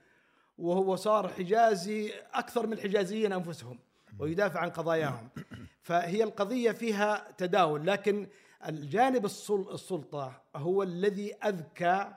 وهو 0.58 0.96
صار 0.96 1.28
حجازي 1.28 2.12
أكثر 2.34 2.68
من 2.68 2.74
الحجازيين 2.74 3.34
أنفسهم. 3.34 3.80
ويدافع 4.20 4.60
عن 4.60 4.70
قضاياهم. 4.70 5.30
فهي 5.82 6.24
القضية 6.24 6.72
فيها 6.72 7.32
تداول 7.38 7.88
لكن 7.88 8.28
الجانب 8.68 9.26
السل- 9.26 9.68
السلطة 9.74 10.42
هو 10.56 10.84
الذي 10.84 11.34
أذكى 11.34 12.14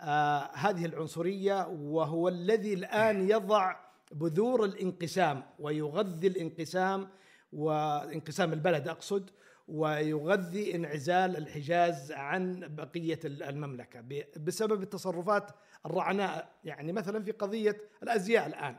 آه 0.00 0.50
هذه 0.54 0.84
العنصرية 0.86 1.66
وهو 1.68 2.28
الذي 2.28 2.74
الآن 2.74 3.30
يضع 3.30 3.76
بذور 4.12 4.64
الانقسام 4.64 5.42
ويغذي 5.58 6.26
الانقسام 6.26 7.08
وانقسام 7.52 8.52
البلد 8.52 8.88
أقصد 8.88 9.30
ويغذي 9.68 10.74
انعزال 10.74 11.36
الحجاز 11.36 12.12
عن 12.12 12.74
بقية 12.76 13.18
المملكة 13.24 14.00
ب- 14.00 14.24
بسبب 14.44 14.82
التصرفات 14.82 15.50
الرعناء. 15.86 16.48
يعني 16.64 16.92
مثلا 16.92 17.24
في 17.24 17.30
قضية 17.30 17.76
الأزياء 18.02 18.46
الآن. 18.46 18.76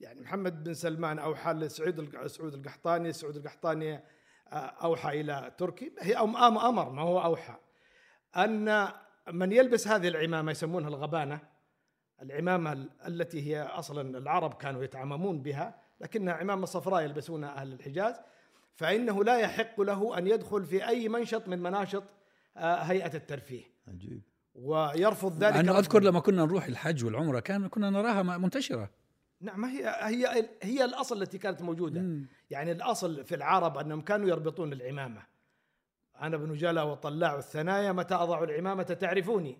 يعني 0.00 0.20
محمد 0.20 0.64
بن 0.64 0.74
سلمان 0.74 1.18
اوحى 1.18 1.52
لسعود 1.52 2.26
سعود 2.26 2.54
القحطاني 2.54 3.12
سعود 3.12 3.36
القحطاني 3.36 3.94
آه، 4.52 4.56
أوحى 4.56 5.20
إلى 5.20 5.54
تركي. 5.58 5.92
هي 6.00 6.14
أم- 6.16 6.18
أم- 6.18 6.64
أمر 6.64 6.90
ما 6.90 7.02
هو 7.02 7.22
أوحى. 7.24 7.56
أن 8.36 8.88
من 9.32 9.52
يلبس 9.52 9.88
هذه 9.88 10.08
العمامة 10.08 10.50
يسمونها 10.50 10.88
الغبانة 10.88 11.40
العمامة 12.22 12.72
ال- 12.72 12.90
التي 13.06 13.46
هي 13.46 13.62
أصلا 13.62 14.18
العرب 14.18 14.54
كانوا 14.54 14.84
يتعممون 14.84 15.42
بها 15.42 15.80
لكنها 16.00 16.34
عمامة 16.34 16.66
صفراء 16.66 17.02
يلبسونها 17.02 17.50
أهل 17.56 17.72
الحجاز 17.72 18.14
فإنه 18.74 19.24
لا 19.24 19.38
يحق 19.38 19.80
له 19.80 20.18
أن 20.18 20.26
يدخل 20.26 20.64
في 20.64 20.88
أي 20.88 21.08
منشط 21.08 21.48
من 21.48 21.58
مناشط 21.62 22.04
آه، 22.56 22.74
هيئة 22.76 23.14
الترفيه. 23.16 23.64
عجيب. 23.88 24.22
ويرفض 24.54 25.44
ذلك 25.44 25.56
رفضاً. 25.56 25.78
أذكر 25.78 26.02
لما 26.02 26.20
كنا 26.20 26.44
نروح 26.44 26.64
الحج 26.64 27.04
والعمرة 27.04 27.40
كان 27.40 27.68
كنا 27.68 27.90
نراها 27.90 28.22
م- 28.22 28.42
منتشرة. 28.42 28.90
نعم 29.40 29.64
هي 29.64 29.86
هي 30.00 30.48
هي 30.62 30.84
الأصل 30.84 31.22
التي 31.22 31.38
كانت 31.38 31.62
موجودة. 31.62 32.00
يعني 32.50 32.72
الأصل 32.72 33.24
في 33.24 33.34
العرب 33.34 33.78
أنهم 33.78 34.00
كانوا 34.00 34.28
يربطون 34.28 34.72
العمامه 34.72 35.22
أنا 36.20 36.36
ابن 36.36 36.54
جلا 36.54 36.82
وطلاع 36.82 37.38
الثنايا 37.38 37.92
متى 37.92 38.14
اضع 38.14 38.44
العمامة 38.44 38.82
تعرفوني. 38.82 39.58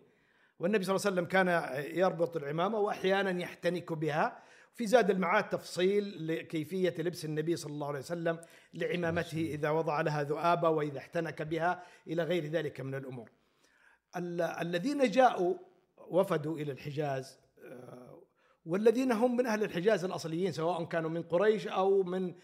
والنبي 0.59 0.85
صلى 0.85 0.97
الله 0.97 1.07
عليه 1.07 1.15
وسلم 1.17 1.25
كان 1.29 1.49
يربط 1.99 2.37
العمامة 2.37 2.79
وأحيانا 2.79 3.43
يحتنك 3.43 3.93
بها. 3.93 4.43
في 4.75 4.87
زاد 4.87 5.11
المعاد 5.11 5.49
تفصيل 5.49 6.27
لكيفية 6.27 6.95
لبس 6.99 7.25
النبي 7.25 7.57
صلى 7.57 7.73
الله 7.73 7.87
عليه 7.89 7.99
وسلم 7.99 8.39
لعمامته 8.75 9.39
إذا 9.41 9.71
وضع 9.71 10.01
لها 10.01 10.23
ذؤابة 10.23 10.69
وإذا 10.69 10.99
احتنك 10.99 11.43
بها 11.43 11.83
إلى 12.07 12.23
غير 12.23 12.47
ذلك 12.47 12.81
من 12.81 12.95
الأمور. 12.95 13.31
ال- 14.17 14.41
الذين 14.41 15.11
جاءوا 15.11 15.55
وفدوا 16.09 16.59
إلى 16.59 16.73
الحجاز 16.73 17.39
والذين 18.67 19.13
هم 19.13 19.37
من 19.37 19.47
أهل 19.47 19.63
الحجاز 19.63 20.05
الأصليين 20.05 20.53
سواء 20.53 20.85
كانوا 20.85 21.11
من 21.11 21.23
قريش 21.23 21.69
أو 21.69 22.03
من 22.03 22.35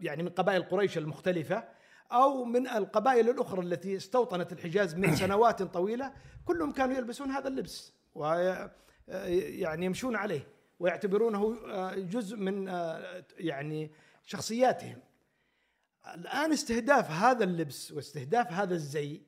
يعني 0.00 0.22
من 0.22 0.28
قبائل 0.28 0.62
قريش 0.62 0.98
المختلفة 0.98 1.64
أو 2.12 2.44
من 2.44 2.68
القبائل 2.68 3.28
الأخرى 3.28 3.62
التي 3.62 3.96
استوطنت 3.96 4.52
الحجاز 4.52 4.94
من 4.94 5.16
سنوات 5.22 5.62
طويلة 5.62 6.12
كلهم 6.44 6.72
كانوا 6.72 6.96
يلبسون 6.96 7.30
هذا 7.30 7.48
اللبس 7.48 7.92
و 8.14 8.24
يعني 9.08 9.86
يمشون 9.86 10.16
عليه 10.16 10.48
ويعتبرونه 10.80 11.56
آه، 11.70 11.94
جزء 11.94 12.36
من 12.36 12.68
آه، 12.68 13.24
يعني 13.38 13.90
شخصياتهم. 14.24 14.98
الآن 16.14 16.52
استهداف 16.52 17.10
هذا 17.10 17.44
اللبس 17.44 17.92
واستهداف 17.92 18.52
هذا 18.52 18.74
الزي 18.74 19.20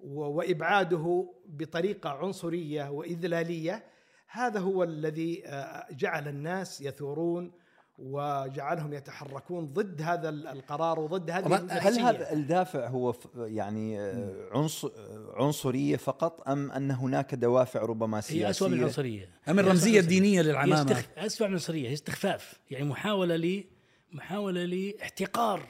وإبعاده 0.00 1.34
بطريقة 1.46 2.10
عنصرية 2.10 2.90
وإذلالية 2.90 3.84
هذا 4.30 4.60
هو 4.60 4.82
الذي 4.84 5.42
آه، 5.46 5.86
جعل 5.90 6.28
الناس 6.28 6.80
يثورون 6.80 7.52
وجعلهم 7.98 8.92
يتحركون 8.92 9.66
ضد 9.66 10.02
هذا 10.02 10.28
ال- 10.28 10.46
القرار 10.46 11.00
وضد 11.00 11.30
هذه 11.30 11.56
هل. 11.56 11.98
هذا 12.00 12.32
الدافع 12.32 12.88
هو 12.88 13.14
يعني 13.36 14.00
آه، 14.00 14.48
عنص 14.52 14.86
عنصرية 15.34 15.96
فقط 15.96 16.48
أم 16.48 16.70
أن 16.70 16.90
هناك 16.90 17.34
دوافع 17.34 17.80
ربما 17.82 18.20
سياسيه 18.20 18.46
هي 18.46 18.50
اسوء 18.50 18.68
من 18.68 18.78
العنصرية 18.78 19.30
أم 19.48 19.58
الرمزية 19.58 20.00
الدينية 20.00 20.42
للعمامة 20.42 20.92
استخ... 20.92 21.06
اسوء 21.16 21.46
من 21.46 21.52
العنصرية 21.54 21.88
هي 21.88 21.92
استخفاف 21.92 22.60
يعني 22.70 22.84
محاولة 22.84 23.36
ل 23.36 23.64
محاولة 24.12 24.64
لاحتقار 24.64 25.66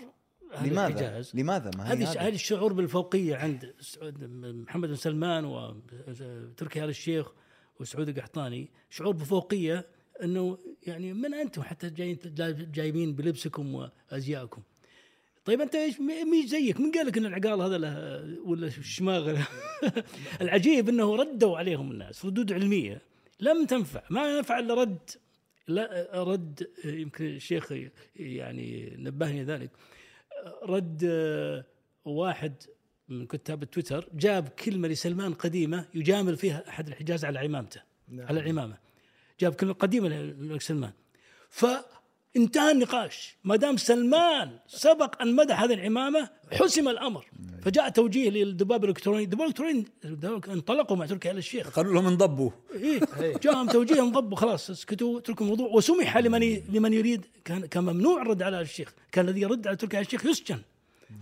لماذا؟ 0.62 0.86
الحجاز 0.86 1.30
لماذا؟ 1.34 1.70
ما 1.78 1.92
هذه 1.92 2.10
هذا؟ 2.10 2.20
هذه 2.20 2.34
الشعور 2.34 2.72
بالفوقية 2.72 3.36
عند 3.36 3.74
محمد 4.66 4.88
بن 4.88 4.94
سلمان 4.96 5.44
وتركي 5.44 6.84
آل 6.84 6.88
الشيخ 6.88 7.32
وسعود 7.80 8.08
القحطاني 8.08 8.70
شعور 8.90 9.14
بفوقية 9.14 9.86
إنه 10.22 10.58
يعني 10.86 11.12
من 11.12 11.34
أنتم 11.34 11.62
حتى 11.62 11.90
جايين 11.90 12.18
جايبين 12.72 13.14
بلبسكم 13.14 13.74
وأزيائكم. 13.74 14.62
طيب 15.44 15.60
أنت 15.60 15.74
إيش 15.74 16.00
مين 16.00 16.46
زيك؟ 16.46 16.80
من 16.80 16.92
قال 16.92 17.06
لك 17.06 17.18
إن 17.18 17.26
العقال 17.26 17.60
هذا 17.60 17.78
له 17.78 17.90
ولا 18.44 18.66
الشماغ 18.66 19.42
العجيب 20.42 20.88
إنه 20.88 21.16
ردوا 21.16 21.58
عليهم 21.58 21.90
الناس 21.90 22.24
ردود 22.24 22.52
علمية. 22.52 23.02
لم 23.40 23.66
تنفع. 23.66 24.02
ما 24.10 24.38
نفع 24.38 24.58
إلا 24.58 24.74
رد. 24.74 25.10
لا 25.68 26.08
رد 26.14 26.70
يمكن 26.84 27.24
الشيخ 27.24 27.72
يعني 28.16 28.96
نبهني 28.98 29.44
ذلك. 29.44 29.70
رد 30.62 31.04
واحد 32.04 32.62
من 33.08 33.26
كتاب 33.26 33.62
التويتر 33.62 34.08
جاب 34.14 34.48
كلمة 34.48 34.88
لسلمان 34.88 35.34
قديمة 35.34 35.84
يجامل 35.94 36.36
فيها 36.36 36.68
أحد 36.68 36.88
الحجاز 36.88 37.24
على 37.24 37.38
عمامته 37.38 37.80
نعم. 38.08 38.26
على 38.26 38.40
العمامه 38.40 38.76
جاب 39.40 39.54
كلمة 39.54 39.72
قديمة 39.72 40.08
للملك 40.08 40.62
سلمان. 40.62 40.92
فانتهى 41.50 42.72
النقاش. 42.72 43.36
ما 43.44 43.56
دام 43.56 43.76
سلمان 43.76 44.58
سبق 44.66 45.22
أن 45.22 45.36
مدح 45.36 45.62
هذه 45.62 45.74
العمامة 45.74 46.30
حسم 46.52 46.88
الأمر. 46.88 47.26
فجاء 47.62 47.88
توجيه 47.88 48.30
للدباب 48.30 48.84
الإلكتروني. 48.84 49.24
الدباب 49.24 49.42
الإلكتروني 49.42 49.84
انطلقوا 50.48 50.96
مع 50.96 51.06
تركي 51.06 51.30
آل 51.30 51.38
الشيخ. 51.38 51.68
قالوا 51.70 51.94
لهم 51.94 52.06
انضبوا. 52.06 52.50
إيه. 52.74 53.00
جاءهم 53.42 53.68
توجيه 53.68 54.02
انضبوا 54.02 54.36
خلاص 54.36 54.70
اسكتوا 54.70 55.18
اتركوا 55.18 55.46
الموضوع. 55.46 55.68
وسمح 55.68 56.18
لمن 56.18 56.62
لمن 56.68 56.92
يريد 56.92 57.26
كان 57.44 57.66
كان 57.66 57.84
ممنوع 57.84 58.22
الرد 58.22 58.42
على 58.42 58.60
الشيخ. 58.60 58.94
كان 59.12 59.28
الذي 59.28 59.40
يرد 59.40 59.66
على 59.66 59.76
تركي 59.76 59.96
آل 59.96 60.02
الشيخ 60.02 60.26
يسجن. 60.26 60.60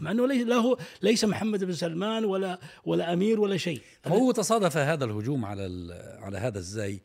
مع 0.01 0.11
إنه 0.11 0.27
ليس 0.27 0.47
له 0.47 0.77
ليس 1.03 1.25
محمد 1.25 1.65
بن 1.65 1.73
سلمان 1.73 2.25
ولا 2.25 2.59
ولا 2.85 3.13
أمير 3.13 3.41
ولا 3.41 3.57
شيء 3.57 3.81
هو 4.07 4.33
تصادف 4.33 4.77
هذا 4.77 5.05
الهجوم 5.05 5.45
على 5.45 5.67
ال- 5.67 6.23
على 6.23 6.39
هذا 6.39 6.59
الزي 6.59 7.01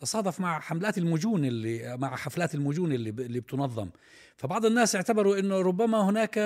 تصادف 0.00 0.40
مع 0.40 0.60
حملات 0.60 0.98
المجون 0.98 1.44
اللي 1.44 1.96
مع 1.96 2.16
حفلات 2.16 2.54
المجون 2.54 2.92
اللي 2.92 3.10
ب- 3.10 3.20
اللي 3.20 3.40
بتنظم 3.40 3.88
فبعض 4.36 4.66
الناس 4.66 4.96
اعتبروا 4.96 5.38
إنه 5.38 5.60
ربما 5.60 6.00
هناك 6.10 6.38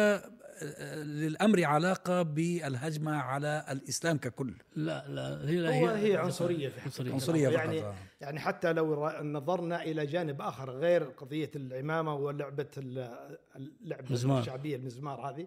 آه، 0.62 1.02
للأمر 1.02 1.64
علاقة 1.64 2.22
بالهجمة 2.22 3.12
على 3.16 3.64
الإسلام 3.70 4.18
ككل 4.18 4.54
لا 4.76 5.04
لا 5.08 5.48
هي 5.50 5.56
لا 5.56 5.80
هو 5.80 5.86
هي 5.88 6.16
عنصرية 6.16 6.68
في 6.68 6.80
عنصرية. 6.80 7.12
عنصرية 7.12 7.48
فقط 7.48 7.56
يعني 7.58 7.80
آه. 7.82 7.94
يعني 8.20 8.40
حتى 8.40 8.72
لو 8.72 9.10
نظرنا 9.22 9.82
إلى 9.82 10.06
جانب 10.06 10.40
آخر 10.40 10.70
غير 10.70 11.02
قضية 11.02 11.50
العمامة 11.56 12.14
ولعبه 12.14 12.66
ال- 12.78 13.36
اللعبة 13.56 14.04
مزمار. 14.10 14.40
الشعبية 14.40 14.76
المزمار 14.76 15.20
هذه 15.30 15.46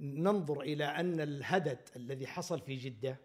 ننظر 0.00 0.60
إلى 0.60 0.84
أن 0.84 1.20
الهدد 1.20 1.78
الذي 1.96 2.26
حصل 2.26 2.60
في 2.60 2.76
جدة 2.76 3.20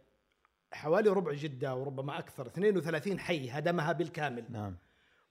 حوالي 0.74 1.10
ربع 1.10 1.34
جدة 1.34 1.76
وربما 1.76 2.20
أكثر 2.20 2.48
32 2.48 3.20
حي 3.20 3.50
هدمها 3.50 3.92
بالكامل. 3.92 4.46
نعم. 4.50 4.78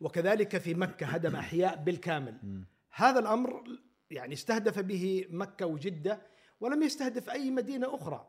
وكذلك 0.00 0.58
في 0.58 0.74
مكة 0.74 1.06
هدم 1.06 1.36
أحياء 1.36 1.76
بالكامل. 1.76 2.64
هذا 2.90 3.18
الأمر 3.18 3.64
يعني 4.10 4.34
استهدف 4.34 4.78
به 4.78 5.26
مكة 5.30 5.66
وجدة 5.66 6.22
ولم 6.60 6.82
يستهدف 6.82 7.30
أي 7.30 7.50
مدينة 7.50 7.94
أخرى. 7.94 8.28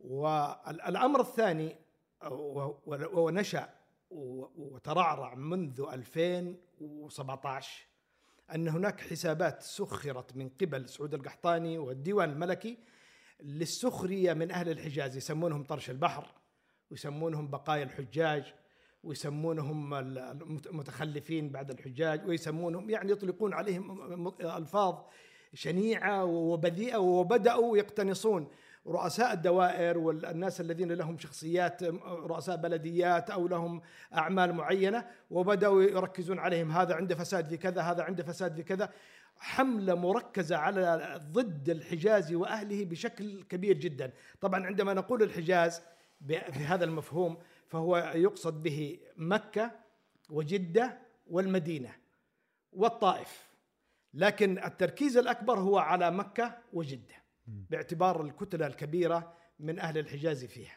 والأمر 0.00 1.20
الثاني 1.20 1.76
ونشا 3.12 3.74
وترعرع 4.56 5.34
منذ 5.34 5.86
2017 5.92 7.86
أن 8.54 8.68
هناك 8.68 9.00
حسابات 9.00 9.62
سخرت 9.62 10.36
من 10.36 10.48
قبل 10.48 10.88
سعود 10.88 11.14
القحطاني 11.14 11.78
والديوان 11.78 12.30
الملكي 12.30 12.78
للسخرية 13.42 14.32
من 14.32 14.50
أهل 14.50 14.68
الحجاز 14.70 15.16
يسمونهم 15.16 15.64
طرش 15.64 15.90
البحر 15.90 16.26
ويسمونهم 16.90 17.48
بقايا 17.50 17.82
الحجاج 17.82 18.54
ويسمونهم 19.02 19.94
ال- 19.94 20.18
المتخلفين 20.66 21.48
بعد 21.50 21.70
الحجاج 21.70 22.26
ويسمونهم 22.28 22.90
يعني 22.90 23.12
يطلقون 23.12 23.54
عليهم 23.54 24.28
ألفاظ 24.40 24.94
شنيعة 25.54 26.24
وبذيئة 26.24 26.96
وبدأوا 26.96 27.76
يقتنصون. 27.78 28.48
رؤساء 28.86 29.32
الدوائر 29.32 29.98
والناس 29.98 30.60
الذين 30.60 30.92
لهم 30.92 31.18
شخصيات 31.18 31.82
رؤساء 32.04 32.56
بلديات 32.56 33.30
أو 33.30 33.48
لهم 33.48 33.82
أعمال 34.14 34.52
معينة 34.52 35.06
وبدأوا 35.30 35.82
يركزون 35.82 36.38
عليهم. 36.38 36.72
هذا 36.72 36.94
عنده 36.94 37.14
فساد 37.14 37.48
في 37.48 37.56
كذا 37.56 37.82
هذا 37.82 38.02
عنده 38.02 38.22
فساد 38.22 38.54
في 38.56 38.62
كذا. 38.62 38.90
حملة 39.38 39.94
مركزة 39.94 40.56
على 40.56 41.20
ضد 41.32 41.68
الحجاز 41.70 42.32
وأهله 42.32 42.84
بشكل 42.84 43.42
كبير 43.42 43.76
جدا. 43.78 44.12
طبعا 44.40 44.66
عندما 44.66 44.94
نقول 44.94 45.22
الحجاز 45.22 45.82
ب- 46.20 46.38
في 46.38 46.58
هذا 46.58 46.84
المفهوم 46.84 47.38
فهو 47.68 48.12
يقصد 48.14 48.62
به 48.62 48.98
مكة 49.16 49.70
وجدة 50.30 50.98
والمدينة 51.26 51.92
والطائف. 52.72 53.48
لكن 54.14 54.58
التركيز 54.58 55.16
الأكبر 55.16 55.58
هو 55.58 55.78
على 55.78 56.10
مكة 56.10 56.58
وجدة. 56.72 57.23
باعتبار 57.46 58.22
الكتلة 58.22 58.66
الكبيرة 58.66 59.34
من 59.58 59.78
أهل 59.78 59.98
الحجاز 59.98 60.44
فيها. 60.44 60.76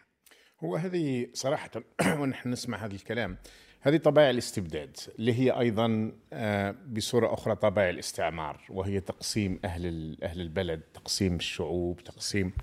هو 0.63 0.75
هذه 0.75 1.29
صراحة 1.33 1.71
ونحن 2.19 2.49
نسمع 2.49 2.85
هذا 2.85 2.95
الكلام 2.95 3.37
هذه 3.81 3.97
طبائع 3.97 4.29
الاستبداد 4.29 4.97
اللي 5.19 5.33
هي 5.33 5.51
أيضا 5.51 6.11
آه، 6.33 6.71
بصورة 6.71 7.33
أخرى 7.33 7.55
طبائع 7.55 7.89
الاستعمار 7.89 8.65
وهي 8.69 8.99
تقسيم 8.99 9.59
أهل 9.65 10.17
أهل 10.23 10.41
البلد 10.41 10.81
تقسيم 10.81 11.35
الشعوب 11.35 12.03
تقسيم 12.03 12.53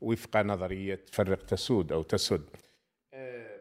وفق 0.00 0.36
نظرية 0.36 1.04
فرق 1.12 1.42
تسود 1.42 1.92
أو 1.92 2.02
تسد. 2.02 2.44
آه، 3.14 3.60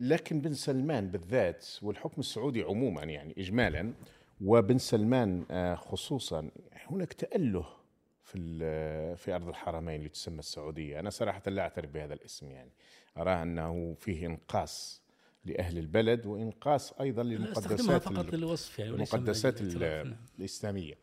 لكن 0.00 0.40
بن 0.40 0.54
سلمان 0.54 1.08
بالذات 1.08 1.66
والحكم 1.82 2.20
السعودي 2.20 2.62
عموما 2.62 3.02
يعني 3.02 3.34
إجمالا 3.38 3.94
وبن 4.40 4.78
سلمان 4.78 5.46
آه، 5.50 5.74
خصوصا 5.74 6.50
هناك 6.72 7.12
تأله 7.12 7.81
في 8.22 8.38
ال- 8.38 9.16
في 9.16 9.34
أرض 9.34 9.48
الحرمين 9.48 9.96
اللي 9.96 10.08
تسمى 10.08 10.38
السعودية، 10.38 11.00
أنا 11.00 11.10
صراحة 11.10 11.42
لا 11.46 11.62
أعترف 11.62 11.90
بهذا 11.90 12.14
الاسم 12.14 12.50
يعني، 12.50 12.70
ارى 13.18 13.42
أنه 13.42 13.94
فيه 14.00 14.26
إنقاص 14.26 15.02
لأهل 15.44 15.78
البلد 15.78 16.26
وإنقاص 16.26 16.92
أيضا 16.92 17.22
أستخدمها 17.22 17.38
للمقدسات 17.38 18.02
فقط 18.02 18.34
ال- 18.34 18.40
للوصف 18.40 18.78
يعني 18.78 18.90
المقدسات 18.94 19.62
من 19.62 19.78
نعم. 19.78 20.16
الإسلامية. 20.38 20.94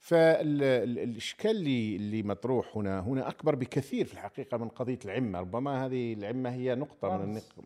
فالاشكال 0.00 1.50
اللي 1.50 1.96
اللي 1.96 2.22
مطروح 2.22 2.76
هنا 2.76 3.00
هنا 3.00 3.28
أكبر 3.28 3.54
بكثير 3.54 4.04
في 4.06 4.12
الحقيقة 4.14 4.56
من 4.56 4.68
قضية 4.68 4.98
العمة، 5.04 5.40
ربما 5.40 5.86
هذه 5.86 6.12
العمة 6.12 6.50
هي 6.50 6.74
نقطة 6.74 7.16
من 7.16 7.22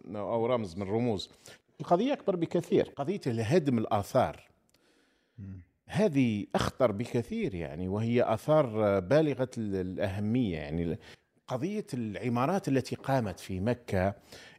النق- 0.07 0.17
أو 0.19 0.47
رمز 0.47 0.77
من 0.77 0.83
رموز. 0.89 1.31
القضية 1.81 2.13
أكبر 2.13 2.37
بكثير، 2.37 2.85
قضية 2.97 3.21
هدم 3.27 3.79
الآثار. 3.79 4.49
هذه 5.91 6.47
أخطر 6.55 6.93
بكثير 6.93 7.55
يعني 7.55 7.89
وهي 7.89 8.35
آثار 8.35 9.01
بالغة 9.01 9.51
ال- 9.59 9.75
الأهمية. 9.77 10.57
يعني 10.59 10.99
قضية 11.47 11.87
العمارات 11.95 12.69
التي 12.69 12.97
قامت 12.97 13.41
في 13.41 13.61
مكة 13.61 14.15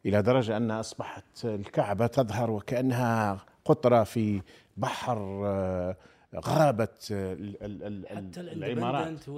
إلى 0.06 0.22
درجة 0.22 0.58
انها 0.58 0.80
أصبحت 0.80 1.46
الكعبة 1.46 2.08
تظهر 2.08 2.52
وكأنها 2.52 3.46
قطرة 3.66 4.04
في 4.04 4.42
بحر 4.78 5.42
آه، 5.46 5.98
ال- 7.84 8.08
حتى 8.08 8.42
العمارات. 8.42 9.30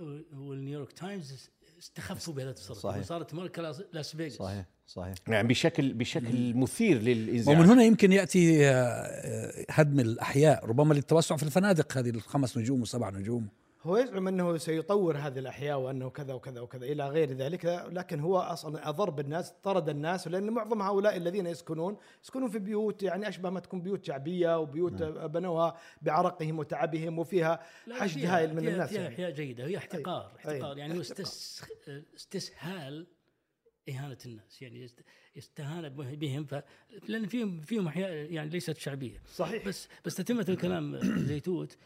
وال- 0.00 0.24
والنيويورك 0.36 0.92
تايمز 0.92 1.50
استخفوا 1.80 2.34
بهذا 2.34 2.50
التصرف. 2.50 2.78
صحيح. 2.78 3.02
صارت 3.04 3.34
ماركه 3.34 3.62
لاس- 3.62 3.82
لاس 3.92 4.16
فيغاس. 4.16 4.32
صحيح 4.32 4.64
صحيح. 4.86 5.14
يعني 5.28 5.48
بشكل 5.48 5.92
بشكل 5.94 6.54
مثير 6.54 6.98
للانزعاج 7.02 7.58
ومن 7.58 7.66
هنا 7.68 7.82
يمكن 7.84 8.12
يأتي 8.12 8.68
آه، 8.68 8.72
آه، 8.72 9.64
هدم 9.70 10.00
الأحياء. 10.00 10.64
ربما 10.66 10.94
للتوسع 10.94 11.36
في 11.36 11.42
الفنادق 11.42 11.98
هذه 11.98 12.10
الخمس 12.10 12.58
نجوم 12.58 12.82
وسبع 12.82 13.10
نجوم. 13.10 13.48
هو 13.82 13.96
يزعم 13.96 14.28
أنه 14.28 14.56
سيطور 14.56 15.16
هذه 15.16 15.38
الأحياء 15.38 15.78
وأنه 15.78 16.10
كذا 16.10 16.34
وكذا 16.34 16.60
وكذا 16.60 16.84
إلى 16.86 17.08
غير 17.08 17.32
ذلك 17.32 17.64
لكن 17.92 18.20
هو 18.20 18.38
أصلا 18.38 18.88
أضر 18.88 19.10
بالناس 19.10 19.50
طرد 19.62 19.88
الناس 19.88 20.28
لأن 20.28 20.50
معظم 20.50 20.82
هؤلاء 20.82 21.16
الذين 21.16 21.46
يسكنون 21.46 21.96
يسكنون 22.24 22.48
في 22.50 22.58
بيوت 22.58 23.02
يعني 23.02 23.28
أشبه 23.28 23.50
ما 23.50 23.60
تكون 23.60 23.82
بيوت 23.82 24.04
شعبية 24.04 24.58
وبيوت 24.58 25.02
بنوها 25.02 25.76
بعرقهم 26.02 26.58
وتعبهم 26.58 27.18
وفيها 27.18 27.60
حشد 27.92 28.24
هائل 28.24 28.54
من 28.54 28.60
فيها- 28.60 28.72
الناس 28.72 28.88
فيها 28.88 29.00
يعني. 29.02 29.14
أحياء 29.14 29.30
جيدة 29.30 29.64
هي 29.66 29.76
احتقار 29.76 30.30
أي. 30.30 30.36
احتقار 30.36 30.78
يعني 30.78 30.96
هو 30.96 31.00
احتقار. 31.00 31.22
استس 31.22 31.64
استسهال 32.16 33.06
إهانة 33.88 34.18
الناس 34.26 34.62
يعني 34.62 34.80
يست- 34.84 35.04
يستهان 35.36 35.88
به- 35.88 36.14
بهم 36.14 36.44
ف... 36.44 36.62
لأن 37.08 37.26
فيهم 37.26 37.60
فيهم 37.60 37.86
أحياء 37.86 38.10
يعني 38.12 38.50
ليست 38.50 38.76
شعبية 38.76 39.22
صحيح 39.34 39.66
بس 39.68 39.88
بس 40.04 40.14
تتمه 40.14 40.46
الكلام 40.48 40.98
زيتوت 41.18 41.76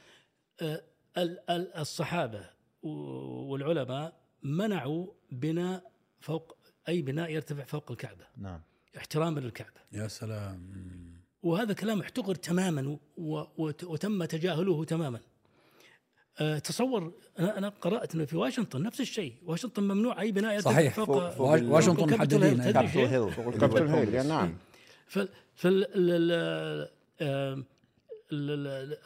ال- 0.62 0.93
الصحابة 1.18 2.50
والعلماء 2.82 4.20
منعوا 4.42 5.06
بناء 5.32 5.90
فوق 6.20 6.56
أي 6.88 7.02
بناء 7.02 7.30
يرتفع 7.30 7.64
فوق 7.64 7.90
الكعبة. 7.90 8.24
نعم. 8.36 8.60
احتراما 8.96 9.40
للكعبة. 9.40 9.80
يا 9.92 10.08
سلام. 10.08 10.74
وهذا 11.42 11.72
كلام 11.72 12.00
احتقر 12.00 12.34
تماما 12.34 12.98
وتم 13.86 14.24
تجاهله 14.24 14.84
تماما. 14.84 15.20
أه، 16.40 16.58
تصور 16.58 17.12
أنا 17.38 17.58
أنا 17.58 17.68
قرأت 17.68 18.14
إنه 18.14 18.24
في 18.24 18.36
واشنطن 18.36 18.82
نفس 18.82 19.00
الشيء. 19.00 19.34
واشنطن 19.44 19.82
ممنوع 19.82 20.20
أي 20.20 20.32
بناء 20.32 20.54
يرتفع 20.54 20.70
صحيح. 20.70 20.94
فوق 20.94 21.30
فوق- 21.30 21.62
واشنطن 21.62 22.14
محددين 22.14 22.62
شيء؟ 22.88 23.06
هيل 23.06 23.28
هيل 23.88 24.26
نعم. 24.28 24.58
فال 25.06 25.28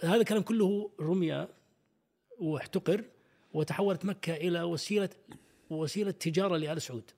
هذا 0.03 0.17
الكلام 0.21 0.43
كله 0.43 0.91
رمي 1.01 1.49
واحتقر 2.39 3.05
وتحولت 3.53 4.05
مكة 4.05 4.35
إلى 4.35 4.63
وسيلة 4.63 5.09
وسيلة 5.71 6.11
تجارة 6.11 6.57
لآل 6.57 6.83
سعود. 6.83 7.11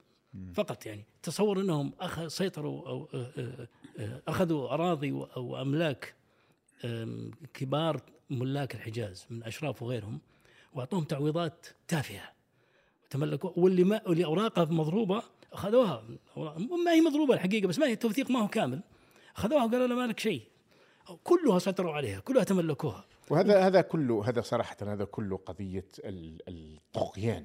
فقط 0.55 0.87
يعني 0.87 1.05
تصور 1.23 1.61
إنهم 1.61 1.93
أخ 2.01 2.27
سيطروا 2.27 2.89
أو 2.89 3.09
آه، 3.15 3.31
آه، 3.39 3.69
آه، 3.99 4.23
أخذوا 4.29 4.69
أراضي 4.75 5.13
و- 5.13 5.25
أو 5.25 5.61
أملاك 5.63 6.15
آم، 6.85 7.31
كبار 7.55 8.01
ملاك 8.31 8.75
الحجاز 8.75 9.27
من 9.31 9.43
أشراف 9.45 9.83
وغيرهم 9.83 10.21
وأعطوهم 10.75 11.05
تعويضات 11.05 11.67
تافهة. 11.89 12.33
تملكوا 13.11 13.51
واللي 13.57 13.85
ما 13.85 14.01
واللي 14.07 14.25
اوراقها 14.25 14.65
مضروبة 14.65 15.23
أخذوها. 15.53 16.05
ما 16.85 16.93
هي 16.93 17.01
مضروبة 17.01 17.35
الحقيقة 17.35 17.67
بس 17.69 17.79
ما 17.79 17.87
هي 17.87 17.93
التوثيق 17.93 18.31
ما 18.31 18.43
هو 18.43 18.49
كامل. 18.49 18.81
أخذوها 19.37 19.65
وقالوا 19.65 19.87
له 19.87 19.95
ما 19.95 20.07
لك 20.07 20.21
شيء. 20.21 20.43
كلها 21.25 21.59
سيطروا 21.59 21.93
عليها 21.93 22.21
كلها 22.21 22.45
تملكوها. 22.45 23.05
وهذا 23.31 23.67
هذا 23.67 23.81
كله 23.81 24.29
هذا 24.29 24.41
صراحة 24.41 24.77
هذا 24.83 25.05
كله 25.05 25.37
قضية 25.37 25.85
ال- 25.99 26.43
الطغيان. 26.49 27.45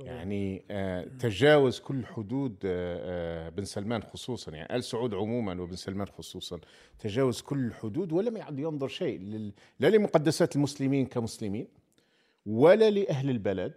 يعني 0.00 0.64
آه 0.70 1.04
تجاوز 1.04 1.78
كل 1.80 2.06
حدود 2.06 2.56
آه 2.64 3.46
آه 3.46 3.48
بن 3.48 3.64
سلمان 3.64 4.02
خصوصا. 4.02 4.52
يعني 4.52 4.76
آل 4.76 4.84
سعود 4.84 5.14
عموما 5.14 5.62
وبن 5.62 5.76
سلمان 5.76 6.06
خصوصا. 6.06 6.60
تجاوز 6.98 7.40
كل 7.40 7.58
الحدود 7.66 8.12
ولم 8.12 8.36
يعد 8.36 8.58
ينظر 8.58 8.88
شيء 8.88 9.20
لل- 9.20 9.52
لا 9.80 9.88
لمقدسات 9.90 10.56
المسلمين 10.56 11.06
كمسلمين 11.06 11.68
ولا 12.46 12.90
لأهل 12.90 13.30
البلد 13.30 13.74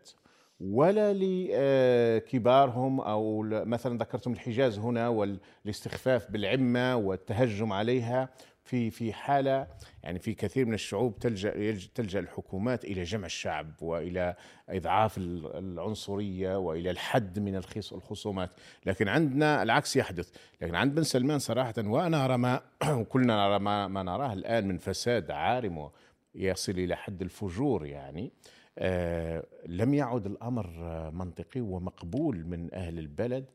ولا 0.61 1.13
لكبارهم 1.13 3.01
أو 3.01 3.41
مثلا 3.43 3.97
ذكرتم 3.97 4.31
الحجاز 4.31 4.79
هنا 4.79 5.07
والإستخفاف 5.09 6.31
بالعمة 6.31 6.95
والتهجم 6.95 7.73
عليها. 7.73 8.29
في 8.69 8.91
في 8.91 9.13
حالة 9.13 9.67
يعني 10.03 10.19
في 10.19 10.33
كثير 10.33 10.65
من 10.65 10.73
الشعوب 10.73 11.19
تلجأ 11.19 11.77
تلجأ 11.95 12.19
الحكومات 12.19 12.85
إلى 12.85 13.03
جمع 13.03 13.25
الشعب 13.25 13.71
وإلى 13.81 14.35
إضعاف 14.69 15.17
ال- 15.17 15.55
العنصرية 15.57 16.57
وإلى 16.57 16.91
الحد 16.91 17.39
من 17.39 17.55
الخص- 17.55 17.93
الخصومات، 17.93 18.49
لكن 18.85 19.07
عندنا 19.07 19.63
العكس 19.63 19.95
يحدث، 19.95 20.29
لكن 20.61 20.75
عند 20.75 20.95
بن 20.95 21.03
سلمان 21.03 21.39
صراحة 21.39 21.73
وأنا 21.77 22.25
أرى 22.25 22.37
ما 22.37 22.61
وكلنا 22.99 23.47
نرى 23.47 23.59
ما, 23.59 23.87
ما 23.87 24.03
نراه 24.03 24.33
الآن 24.33 24.67
من 24.67 24.77
فساد 24.77 25.31
عارم 25.31 25.89
يصل 26.35 26.71
إلى 26.71 26.95
حد 26.95 27.21
الفجور 27.21 27.85
يعني 27.85 28.31
آه 28.77 29.43
لم 29.67 29.93
يعد 29.93 30.25
الأمر 30.25 30.67
منطقي 31.11 31.61
ومقبول 31.61 32.45
من 32.45 32.73
أهل 32.73 32.99
البلد 32.99 33.45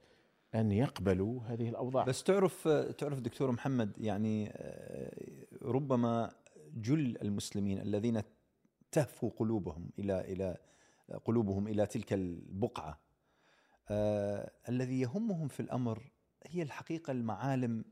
أن 0.55 0.73
يقبلوا 0.73 1.41
هذه 1.43 1.69
الأوضاع. 1.69 2.05
بس 2.05 2.23
تعرف 2.23 2.69
تعرف 2.69 3.21
دكتور 3.21 3.53
محمد 3.53 3.99
يعني 3.99 4.53
ربما 5.63 6.33
جل 6.75 7.17
المسلمين 7.23 7.79
الذين 7.79 8.23
تهفو 8.93 9.29
قلوبهم 9.29 9.91
إلى 9.99 10.21
إلى 10.33 10.57
قلوبهم 11.25 11.69
إلى 11.69 11.87
تلك 11.87 12.13
البقعة 12.13 13.01
آه، 13.89 14.51
الذي 14.69 15.01
يهمهم 15.01 15.49
في 15.49 15.61
الأمر 15.61 16.13
هي 16.47 16.63
الحقيقة 16.63 17.11
المعالم 17.11 17.85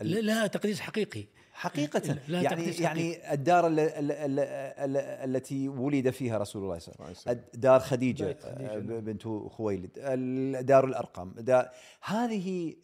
لا 0.00 0.20
لها 0.20 0.46
تقديس 0.46 0.80
حقيقي. 0.80 1.24
حقيقة. 1.52 2.18
لا 2.28 2.42
يعني 2.42 2.56
تقديس 2.56 2.80
يعني 2.80 3.32
الدار 3.32 3.66
ال- 3.66 3.80
ال- 3.80 4.12
ال- 4.12 4.38
ال- 4.40 4.96
التي 5.36 5.68
ولد 5.68 6.10
فيها 6.10 6.38
رسول 6.38 6.62
الله 6.62 6.78
صلى 6.78 6.94
الله 6.94 7.04
عليه 7.06 7.16
وسلم. 7.16 7.40
دار 7.54 7.80
خديجة 7.80 8.24
بيت 8.24 8.42
خديجة، 8.42 8.72
آه، 8.74 8.78
نعم. 8.78 9.00
بنت 9.00 9.22
خويلد 9.50 9.92
دار 10.66 10.84
الارقم 10.84 11.32
دار 11.38 11.68
هذه 12.02 12.74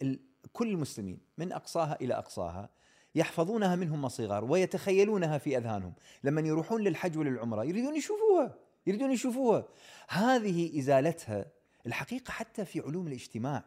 كل 0.53 0.69
المسلمين 0.69 1.19
من 1.39 1.53
أقصاها 1.53 1.99
إلى 2.01 2.15
أقصاها 2.15 2.69
يحفظونها 3.15 3.77
منهم 3.77 4.09
صغار 4.09 4.45
ويتخيلونها 4.45 5.39
في 5.39 5.57
أذهانهم. 5.59 5.95
لما 6.25 6.41
يروحون 6.41 6.83
للحج 6.83 7.19
وللعمرة 7.19 7.65
يريدون 7.65 7.97
يشوفوها 7.97 8.55
يريدون 8.87 9.13
يشوفوها. 9.13 9.69
هذه 10.09 10.79
إزالتها 10.79 11.45
الحقيقة 11.87 12.31
حتى 12.31 12.65
في 12.65 12.81
علوم 12.81 13.07
الاجتماع. 13.07 13.65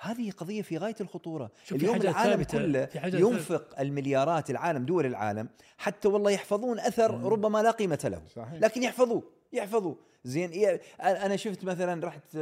هذه 0.00 0.30
قضية 0.30 0.62
في 0.62 0.78
غاية 0.78 0.94
الخطورة. 1.00 1.50
اليوم 1.72 1.96
العالم 1.96 2.42
ثابتة، 2.42 2.58
كله 2.58 2.88
ينفق 3.18 3.80
المليارات 3.80 4.50
العالم 4.50 4.84
دول 4.84 5.06
العالم 5.06 5.48
حتى 5.78 6.08
والله 6.08 6.30
يحفظون 6.30 6.80
أثر 6.80 7.24
ربما 7.24 7.62
لا 7.62 7.70
قيمة 7.70 8.00
له. 8.04 8.22
صحيح. 8.36 8.52
لكن 8.52 8.82
يحفظوه 8.82 9.22
يحفظوا 9.52 9.94
زين 10.24 10.78
أنا 11.00 11.36
شفت 11.36 11.64
مثلا 11.64 12.06
رحت 12.06 12.38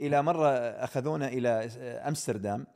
إلى 0.00 0.22
مرة 0.22 0.48
أخذونا 0.58 1.28
إلى 1.28 1.48
أمستردام. 2.08 2.66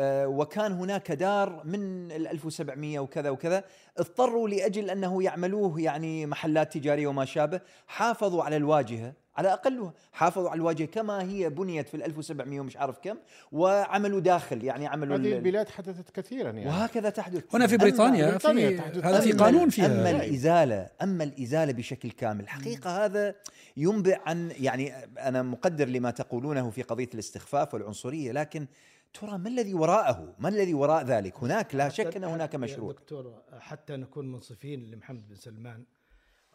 وكان 0.00 0.72
هناك 0.72 1.12
دار 1.12 1.62
من 1.64 2.12
ال 2.12 2.26
1700 2.28 2.98
وكذا 2.98 3.30
وكذا 3.30 3.64
اضطروا 3.98 4.48
لأجل 4.48 4.90
أنه 4.90 5.22
يعملوه 5.22 5.80
يعني 5.80 6.26
محلات 6.26 6.72
تجارية 6.72 7.06
وما 7.06 7.24
شابه 7.24 7.60
حافظوا 7.86 8.42
على 8.42 8.56
الواجهة 8.56 9.12
على 9.36 9.52
أقلها 9.52 9.92
حافظوا 10.12 10.50
على 10.50 10.58
الواجهة 10.58 10.86
كما 10.86 11.22
هي 11.22 11.50
بنيت 11.50 11.88
في 11.88 11.94
ال 11.96 12.02
1700 12.02 12.60
ومش 12.60 12.76
عارف 12.76 12.98
كم 13.02 13.16
وعملوا 13.52 14.20
داخل 14.20 14.64
يعني 14.64 14.86
عملوا 14.86 15.16
هذه 15.16 15.26
ال- 15.26 15.32
البلاد 15.34 15.68
حدثت 15.68 16.10
كثيرا 16.10 16.50
يعني. 16.50 16.66
وهكذا 16.66 17.10
تحدث. 17.10 17.42
هنا 17.54 17.66
في 17.66 17.76
بريطانيا 17.76 18.28
بريطانيا 18.30 18.68
في 18.70 18.76
تحدث- 18.76 19.04
هذا 19.04 19.20
في 19.20 19.32
قانون 19.32 19.68
فيها. 19.70 19.86
أما 19.86 20.10
الإزالة 20.10 20.88
أما 21.02 21.24
الإزالة 21.24 21.72
بشكل 21.72 22.10
كامل 22.10 22.48
حقيقة 22.48 23.04
هذا 23.04 23.34
ينبئ 23.76 24.18
عن 24.26 24.52
يعني 24.60 24.92
أنا 25.18 25.42
مقدر 25.42 25.88
لما 25.88 26.10
تقولونه 26.10 26.70
في 26.70 26.82
قضية 26.82 27.08
الاستخفاف 27.14 27.74
والعنصرية 27.74 28.32
لكن 28.32 28.66
ترى 29.14 29.38
ما 29.38 29.48
الذي 29.48 29.74
وراءه؟ 29.74 30.34
ما 30.38 30.48
الذي 30.48 30.74
وراء 30.74 31.04
ذلك؟ 31.04 31.36
هناك 31.36 31.74
لا 31.74 31.88
شك 31.88 32.16
ان 32.16 32.24
هناك 32.24 32.54
مشروع. 32.54 32.92
دكتور 32.92 33.42
حتى 33.58 33.96
نكون 33.96 34.32
منصفين 34.32 34.90
لمحمد 34.90 35.28
بن 35.28 35.34
سلمان 35.34 35.84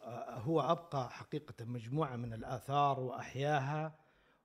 آه، 0.04 0.40
هو 0.40 0.62
أبقى 0.62 1.10
حقيقة 1.10 1.66
مجموعة 1.66 2.16
من 2.16 2.34
الآثار 2.34 3.00
وأحياها 3.00 3.96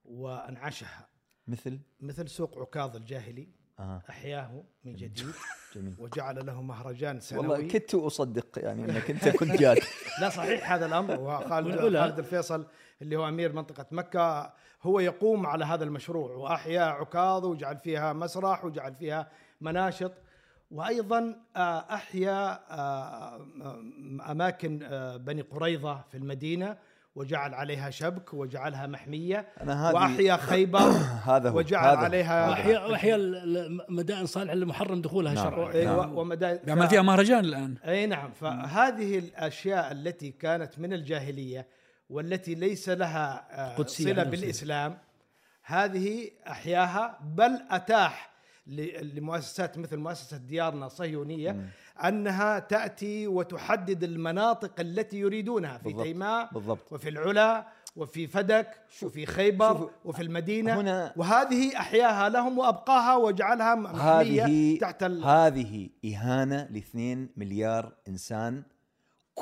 وأنعشها. 0.04 1.08
مثل؟ 1.46 1.80
مثل 2.00 2.28
سوق 2.28 2.58
عكاظ 2.58 2.96
الجاهلي. 2.96 3.48
آه. 3.78 4.02
أحياه 4.10 4.64
من 4.84 4.96
جديد. 4.96 5.26
جميل. 5.74 5.94
وجعل 5.98 6.46
له 6.46 6.62
مهرجان 6.62 7.20
سنوي. 7.20 7.46
والله 7.46 7.68
كدت 7.68 7.94
أصدق 7.94 8.58
يعني 8.58 8.84
إنك 8.84 9.10
انت 9.10 9.28
كنت 9.38 9.52
جاد. 9.52 9.78
لا 10.20 10.28
صحيح 10.28 10.72
هذا 10.72 10.86
الأمر. 10.86 11.20
وخالد 11.22 11.66
والعلا. 11.66 12.02
خالد 12.02 12.18
الفيصل 12.18 12.66
اللي 13.02 13.16
هو 13.16 13.28
أمير 13.28 13.52
منطقة 13.52 13.86
مكة 13.90 14.54
هو 14.82 15.00
يقوم 15.00 15.46
على 15.46 15.64
هذا 15.64 15.84
المشروع. 15.84 16.30
واحيا 16.30 16.82
عكاظ 16.82 17.44
وجعل 17.44 17.76
فيها 17.78 18.12
مسرح 18.12 18.64
وجعل 18.64 18.94
فيها 18.94 19.28
مناشط. 19.60 20.12
وأيضا 20.70 21.36
آه، 21.56 21.84
احيا 21.94 22.60
آه، 22.70 23.40
أماكن 24.30 24.80
آه، 24.82 25.16
بني 25.16 25.42
قريظة 25.42 26.04
في 26.10 26.16
المدينة 26.18 26.76
وجعل 27.14 27.54
عليها 27.54 27.90
شبك 27.90 28.34
وجعلها 28.34 28.86
محمية. 28.86 29.46
أنا 29.60 29.88
هذه 29.90 29.94
واحيا 29.94 30.36
خيبر 30.50 30.78
هذا 31.24 31.50
هو 31.50 31.58
وجعل 31.58 31.88
هذا. 31.88 31.98
عليها 32.04 32.48
وأحياء 32.88 33.16
ال- 33.18 33.80
مدائن 33.88 34.26
صالح 34.26 34.52
المحرم 34.52 35.00
دخولها 35.00 35.34
نعم. 35.34 35.44
شرعا. 35.50 35.72
أيوة، 35.72 36.12
ومدا- 36.18 36.64
بيعمل 36.64 36.88
فيها 36.88 37.02
مهرجان 37.02 37.44
الآن. 37.44 37.74
اي 37.86 38.06
نعم. 38.06 38.30
فهذه 38.32 39.18
الأشياء 39.18 39.92
التي 39.92 40.30
كانت 40.30 40.78
من 40.78 40.92
الجاهلية 40.92 41.66
والتي 42.10 42.54
ليس 42.54 42.88
لها 42.88 43.46
آه، 43.50 43.76
قدسية 43.76 44.04
صلة 44.04 44.12
نفسها. 44.12 44.30
بالإسلام 44.30 44.98
هذه 45.62 46.30
أحياها 46.48 47.18
بل 47.34 47.60
أتاح 47.70 48.30
ل- 48.66 49.16
لمؤسسات 49.16 49.78
مثل 49.78 49.96
مؤسسة 49.96 50.36
ديارنا 50.36 50.88
صهيونيه 50.88 51.68
أنها 52.04 52.58
تأتي 52.58 53.26
وتحدد 53.26 54.04
المناطق 54.04 54.80
التي 54.80 55.16
يريدونها 55.18 55.78
في 55.78 55.84
بالضبط. 55.84 56.02
تيماء 56.04 56.48
بالضبط 56.54 56.92
وفي 56.92 57.08
العلا 57.08 57.66
وفي 57.96 58.26
فدك 58.26 58.70
وفي 59.02 59.26
خيبر 59.26 59.78
شوف، 59.78 59.90
وفي 60.04 60.22
المدينة 60.22 60.80
هنا- 60.80 61.12
وهذه 61.16 61.76
أحياها 61.76 62.28
لهم 62.28 62.58
وأبقاها 62.58 63.16
وجعلها 63.16 63.74
محمية 63.74 64.44
هذه 64.44 64.78
تحت 64.78 65.02
ال... 65.02 65.24
هذه 65.24 65.88
إهانة 66.04 66.68
لاثنين 66.70 67.28
مليار 67.36 67.92
إنسان 68.08 68.62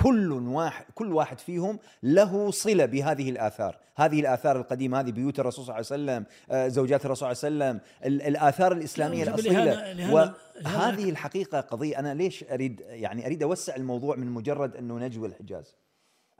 كل 0.02 0.32
واحد 0.32 0.84
كل 0.94 1.12
واحد 1.12 1.38
فيهم 1.38 1.78
له 2.02 2.50
صلة 2.50 2.84
بهذه 2.86 3.30
الآثار، 3.30 3.78
هذه 3.96 4.20
الآثار 4.20 4.56
القديمة 4.56 5.00
هذه 5.00 5.10
بيوت 5.10 5.40
الرسول 5.40 5.64
صلى 5.64 5.74
الله 5.78 5.92
عليه 5.92 6.22
وسلم، 6.22 6.26
آه، 6.50 6.68
زوجات 6.68 7.06
الرسول 7.06 7.36
صلى 7.36 7.48
الله 7.48 7.64
عليه 7.64 7.76
وسلم، 7.76 7.80
ال- 8.04 8.22
الآثار 8.22 8.72
الإسلامية 8.72 9.24
لا، 9.24 9.36
شوف 9.36 9.46
الاصيله 9.46 10.14
وهذه 10.14 11.10
الحقيقة 11.10 11.60
قضية 11.60 11.98
أنا 11.98 12.14
ليش 12.14 12.44
اريد 12.44 12.80
يعني 12.88 13.26
أريد 13.26 13.42
أوسع 13.42 13.76
الموضوع 13.76 14.16
من 14.16 14.26
مجرد 14.26 14.76
أنه 14.76 14.98
نجوى 14.98 15.28
الحجاز. 15.28 15.76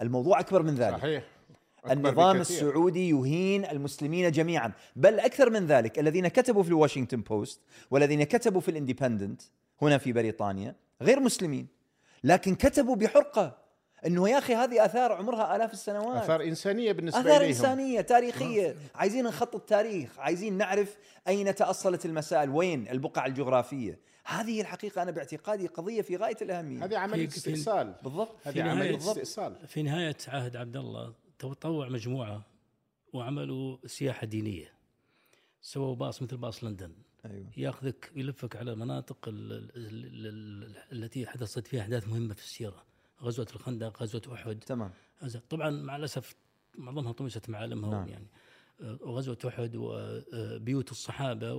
الموضوع 0.03 0.41
أكبر 0.41 0.63
من 0.63 0.75
ذلك. 0.75 0.97
صحيح 0.99 1.25
النظام 1.91 2.39
بكثير. 2.39 2.57
السعودي 2.69 3.09
يهين 3.11 3.65
المسلمين 3.65 4.31
جميعا 4.31 4.73
بل 4.97 5.21
أكثر 5.21 5.51
من 5.51 5.67
ذلك 5.67 5.99
الذين 5.99 6.29
كتبوا 6.29 6.63
في 6.63 6.69
الواشنطن 6.69 7.21
بوست 7.21 7.61
والذين 7.91 8.23
كتبوا 8.23 8.61
في 8.61 8.71
الاندبندنت 8.71 9.43
هنا 9.83 9.99
في 9.99 10.13
بريطانيا 10.13 10.75
غير 11.03 11.21
مسلمين 11.21 11.76
لكن 12.27 12.55
كتبوا 12.55 12.97
بحرقة 12.97 13.57
إنه 14.07 14.29
يا 14.29 14.39
أخي 14.39 14.55
هذه 14.55 14.85
آثار 14.85 15.13
عمرها 15.13 15.57
آلاف 15.57 15.73
السنوات. 15.73 16.23
آثار 16.23 16.43
إنسانية 16.43 16.93
بالنسبة 16.93 17.21
آثار 17.21 17.37
إليهم. 17.37 17.49
إنسانية 17.49 18.01
تاريخية. 18.01 18.77
عايزين 18.95 19.25
نخطط 19.25 19.61
تاريخ 19.61 20.19
عايزين 20.19 20.59
نعرف 20.59 20.97
أين 21.29 21.55
تأصلت 21.55 22.07
المسائل 22.07 22.51
وين 22.51 22.89
البقع 22.89 23.27
الجغرافية. 23.27 23.99
هذه 24.25 24.61
الحقيقة 24.61 25.03
أنا 25.03 25.11
باعتقادي 25.11 25.67
قضية 25.67 26.03
في 26.03 26.17
غاية 26.17 26.37
الأهمية. 26.43 26.85
هذه 26.85 26.99
عملية 26.99 27.29
استئصال. 27.29 27.95
بالضبط. 28.03 28.37
هذه 28.45 28.63
عملية 28.63 28.97
استئصال. 28.97 29.57
في 29.67 29.83
نهاية 29.83 30.17
عهد 30.29 30.57
عبد 30.57 30.77
الله 30.77 31.15
تطوع 31.39 31.89
مجموعة 31.89 32.43
وعملوا 33.13 33.79
سياحة 33.87 34.27
دينية. 34.27 34.73
سووا 35.61 35.95
باص 35.95 36.23
مثل 36.23 36.37
باص 36.37 36.65
لندن. 36.65 36.93
أيوه. 37.31 37.47
ياخذك 37.57 38.13
يلفك 38.17 38.57
على 38.57 38.75
مناطق 38.75 39.29
ال 39.29 39.53
ال 39.53 39.71
ال 39.77 40.27
ال 40.27 40.77
التي 41.05 41.27
حدثت 41.27 41.67
فيها 41.67 41.81
أحداث 41.81 42.09
مهمة 42.09 42.35
في 42.35 42.43
السيرة. 42.43 42.85
غزوة 43.23 43.47
الخندق 43.55 44.03
غزوة 44.03 44.23
أحد. 44.33 44.59
تمام. 44.59 44.91
طبعا 45.49 45.71
مع 45.71 45.97
الأسف 45.97 46.35
معظمها 46.79 47.13
طمست 47.13 47.51
معالمها 47.51 47.91
نعم. 47.91 48.09
يعني. 48.09 48.27
وغزوه 48.81 49.39
أحد 49.49 49.73
وبيوت 49.77 50.91
الصحابة 50.91 51.55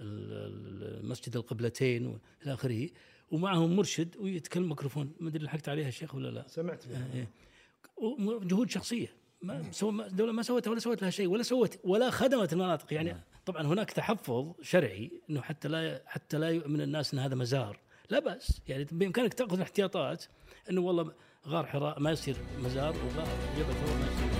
ومسجد 0.00 1.36
القبلتين 1.36 2.06
والى 2.06 2.54
آخره. 2.54 2.88
ومعهم 3.30 3.76
مرشد 3.76 4.16
ويتكلم 4.16 4.68
ميكروفون. 4.68 5.12
ما 5.20 5.28
أدري 5.28 5.44
لحقت 5.44 5.68
عليها 5.68 5.88
الشيخ 5.88 6.14
ولا 6.14 6.28
لا. 6.28 6.48
سمعت 6.48 6.88
بها. 6.88 7.14
إيه. 7.14 7.28
وجهود 7.96 8.70
شخصية. 8.70 9.08
ما 9.42 9.72
سو 9.72 9.90
ما- 9.90 10.06
الدولة 10.06 10.32
ما 10.32 10.42
سوت 10.42 10.68
ولا 10.68 10.78
سوت 10.78 11.02
لها 11.02 11.10
شيء 11.10 11.26
ولا 11.28 11.42
سوت 11.42 11.78
ولا 11.84 12.10
خدمت 12.10 12.52
المناطق. 12.52 12.92
يعني 12.92 13.16
طبعا 13.46 13.62
هناك 13.62 13.90
تحفظ 13.90 14.52
شرعي 14.62 15.10
إنه 15.30 15.40
حتى 15.40 15.68
لا 15.68 16.02
حتى 16.06 16.38
لا 16.38 16.48
يؤمن 16.50 16.80
الناس 16.80 17.14
إن 17.14 17.18
هذا 17.20 17.34
مزار. 17.34 17.78
لا 18.10 18.18
بأس. 18.18 18.60
يعني 18.68 18.86
بإمكانك 18.92 19.34
تأخذ 19.34 19.54
الاحتياطات 19.54 20.24
إنه 20.70 20.80
والله 20.80 21.12
غار 21.48 21.66
حراء 21.66 22.00
ما 22.00 22.10
يصير 22.10 22.36
مزار 22.58 22.94
وغار 22.96 23.28
جبل 23.58 23.72
ثور 23.74 23.98
ما 23.98 24.06
يصير. 24.06 24.37